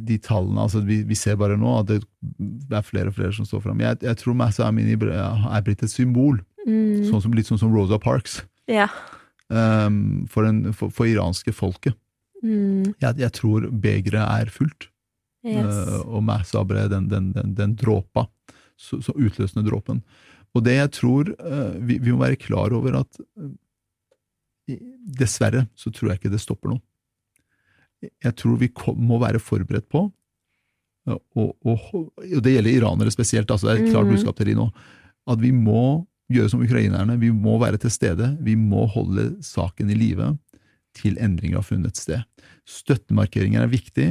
de 0.08 0.16
tallene 0.24 0.62
altså 0.62 0.80
vi, 0.86 1.02
vi 1.04 1.16
ser 1.18 1.36
bare 1.36 1.58
nå 1.60 1.72
at 1.82 1.88
det, 1.90 1.98
det 2.38 2.78
er 2.78 2.86
flere 2.86 3.10
og 3.10 3.16
flere 3.18 3.34
som 3.36 3.44
står 3.48 3.60
fram. 3.66 3.80
Jeg, 3.84 3.98
jeg 4.06 4.16
tror 4.20 4.36
Masa 4.38 4.64
Amini 4.68 4.94
er 4.96 5.64
blitt 5.66 5.82
et 5.86 5.92
symbol, 5.94 6.40
Mm. 6.68 7.06
sånn 7.08 7.22
som, 7.24 7.32
litt 7.32 7.46
sånn 7.48 7.56
som 7.56 7.70
Rosa 7.72 7.96
Parks, 7.96 8.42
Ja. 8.68 8.90
um, 9.48 10.26
for, 10.28 10.44
en, 10.44 10.74
for, 10.76 10.90
for 10.92 11.08
iranske 11.08 11.54
folket. 11.56 11.94
Mm. 12.44 12.90
Jeg, 13.00 13.14
jeg 13.22 13.32
tror 13.38 13.70
begeret 13.72 14.20
er 14.20 14.50
fullt, 14.52 14.90
Yes. 15.46 15.64
eh, 15.64 16.00
og 16.08 16.22
Mahsa 16.26 16.64
ble 16.66 16.88
den, 16.90 17.08
den, 17.08 17.32
den, 17.36 17.54
den 17.54 17.76
dråpa, 17.78 18.26
så, 18.78 18.98
så 19.02 19.12
utløsende 19.14 19.62
dråpen. 19.68 20.02
Og 20.56 20.64
det 20.66 20.74
jeg 20.78 20.90
tror 20.96 21.30
eh, 21.38 21.74
vi, 21.86 21.98
vi 22.02 22.12
må 22.14 22.18
være 22.24 22.40
klar 22.40 22.72
over 22.74 23.00
at 23.04 23.20
eh, 23.38 24.78
Dessverre 25.18 25.62
så 25.78 25.88
tror 25.94 26.10
jeg 26.12 26.18
ikke 26.20 26.32
det 26.34 26.42
stopper 26.42 26.74
nå. 26.74 26.78
Jeg 28.22 28.34
tror 28.38 28.58
vi 28.60 28.68
kom, 28.68 28.98
må 29.00 29.16
være 29.22 29.40
forberedt 29.42 29.88
på, 29.90 30.04
og, 31.08 31.54
og, 31.64 31.86
og 31.94 32.42
det 32.44 32.52
gjelder 32.52 32.74
iranere 32.76 33.10
spesielt, 33.14 33.48
altså 33.50 33.70
det 33.70 33.72
er 33.72 33.80
et 33.86 33.92
klart 33.94 34.04
Mhm. 34.06 34.12
budskap 34.12 34.36
til 34.36 34.50
de 34.50 34.58
nå, 34.58 34.66
at 35.32 35.40
vi 35.40 35.50
må 35.56 36.04
gjøre 36.30 36.50
som 36.52 36.60
ukrainerne, 36.60 37.16
vi 37.18 37.30
må 37.32 37.56
være 37.58 37.78
til 37.80 37.90
stede, 37.90 38.28
vi 38.44 38.54
må 38.60 38.84
holde 38.92 39.30
saken 39.42 39.88
i 39.90 39.96
live 39.96 40.34
til 40.98 41.16
endringer 41.16 41.62
har 41.62 41.64
funnet 41.64 41.96
sted. 41.96 42.20
Støttemarkeringer 42.68 43.62
er 43.64 43.72
viktig, 43.72 44.08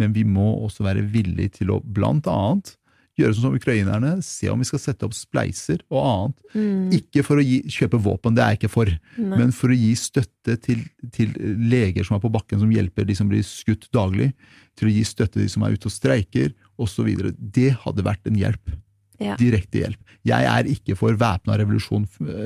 men 0.00 0.14
vi 0.16 0.24
må 0.24 0.54
også 0.64 0.86
være 0.86 1.04
villige 1.12 1.58
til 1.60 1.74
å 1.74 1.82
blant 1.84 2.28
annet 2.30 2.76
gjøre 3.18 3.36
sånn 3.36 3.44
som 3.50 3.56
ukrainerne, 3.56 4.12
se 4.24 4.48
om 4.48 4.60
vi 4.62 4.66
skal 4.68 4.80
sette 4.80 5.04
opp 5.06 5.14
spleiser 5.16 5.82
og 5.92 6.00
annet. 6.00 6.38
Mm. 6.54 6.86
Ikke 6.96 7.24
for 7.26 7.40
å 7.40 7.44
gi, 7.44 7.58
kjøpe 7.72 8.00
våpen, 8.00 8.36
det 8.36 8.44
er 8.44 8.54
jeg 8.54 8.62
ikke 8.62 8.72
for, 8.72 8.92
Nei. 9.18 9.40
men 9.40 9.52
for 9.56 9.72
å 9.72 9.76
gi 9.76 9.90
støtte 9.98 10.56
til, 10.64 10.80
til 11.14 11.34
leger 11.68 12.08
som 12.08 12.16
er 12.16 12.24
på 12.24 12.32
bakken, 12.32 12.62
som 12.62 12.72
hjelper 12.72 13.08
de 13.08 13.16
som 13.18 13.28
blir 13.30 13.44
skutt 13.46 13.90
daglig, 13.94 14.30
til 14.78 14.88
å 14.88 14.94
gi 14.94 15.04
støtte 15.04 15.36
til 15.36 15.44
de 15.44 15.52
som 15.52 15.66
er 15.66 15.76
ute 15.76 15.90
og 15.90 15.94
streiker, 15.94 16.54
osv. 16.80 17.12
Det 17.36 17.70
hadde 17.84 18.06
vært 18.06 18.30
en 18.30 18.40
hjelp. 18.40 18.72
Ja. 19.20 19.36
Direkte 19.38 19.82
hjelp. 19.82 19.98
Jeg 20.26 20.46
er 20.46 20.68
ikke 20.70 20.94
for 20.98 21.16
væpna 21.18 21.56
revolusjon, 21.58 22.04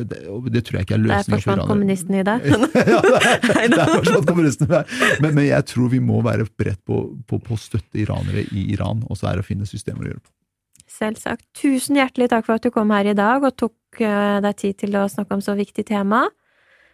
det, 0.09 0.23
og 0.33 0.49
det 0.53 0.63
tror 0.65 0.79
jeg 0.79 0.87
ikke 0.87 0.97
er 0.97 1.03
Der 1.03 1.11
løsninga 1.11 1.41
for 1.45 1.53
iranere. 1.53 1.69
kommunisten 1.69 2.17
i 2.17 2.23
deg. 2.25 2.47
ja, 2.51 2.59
det 2.63 2.81
er, 2.81 3.41
det 3.47 3.57
er 3.57 3.67
i 3.67 4.71
deg. 4.71 4.95
Men, 5.21 5.35
men 5.37 5.45
jeg 5.45 5.67
tror 5.73 5.93
vi 5.93 6.01
må 6.01 6.23
være 6.25 6.49
beredt 6.57 6.81
på, 6.89 7.03
på, 7.29 7.41
på 7.45 7.57
å 7.57 7.61
støtte 7.61 8.01
iranere 8.01 8.47
i 8.51 8.71
Iran, 8.73 9.05
og 9.11 9.21
så 9.21 9.31
er 9.31 9.39
det 9.39 9.45
å 9.45 9.49
finne 9.51 9.69
systemer 9.69 10.07
å 10.07 10.11
gjøre 10.11 10.21
det 10.23 10.25
på. 10.25 10.33
Selvsagt. 10.97 11.45
Tusen 11.59 11.99
hjertelig 12.01 12.31
takk 12.33 12.47
for 12.47 12.57
at 12.57 12.65
du 12.65 12.73
kom 12.73 12.93
her 12.95 13.11
i 13.11 13.17
dag 13.19 13.45
og 13.45 13.57
tok 13.61 14.01
eh, 14.01 14.39
deg 14.45 14.59
tid 14.63 14.81
til 14.87 14.97
å 14.97 15.05
snakke 15.13 15.37
om 15.37 15.45
så 15.45 15.57
viktig 15.59 15.85
tema. 15.89 16.25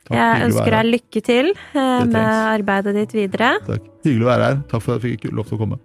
Takk, 0.08 0.16
Jeg 0.18 0.46
ønsker 0.48 0.74
deg 0.74 0.88
lykke 0.90 1.22
til 1.22 1.52
eh, 1.54 2.02
med 2.10 2.26
arbeidet 2.26 2.96
ditt 2.98 3.14
videre. 3.14 3.54
Takk. 3.68 3.86
Hyggelig 4.02 4.26
å 4.26 4.30
være 4.32 4.48
her. 4.50 4.60
Takk 4.72 4.82
for 4.82 4.96
at 4.96 5.06
jeg 5.06 5.20
fikk 5.20 5.30
lov 5.30 5.46
til 5.46 5.60
å 5.60 5.62
komme. 5.62 5.78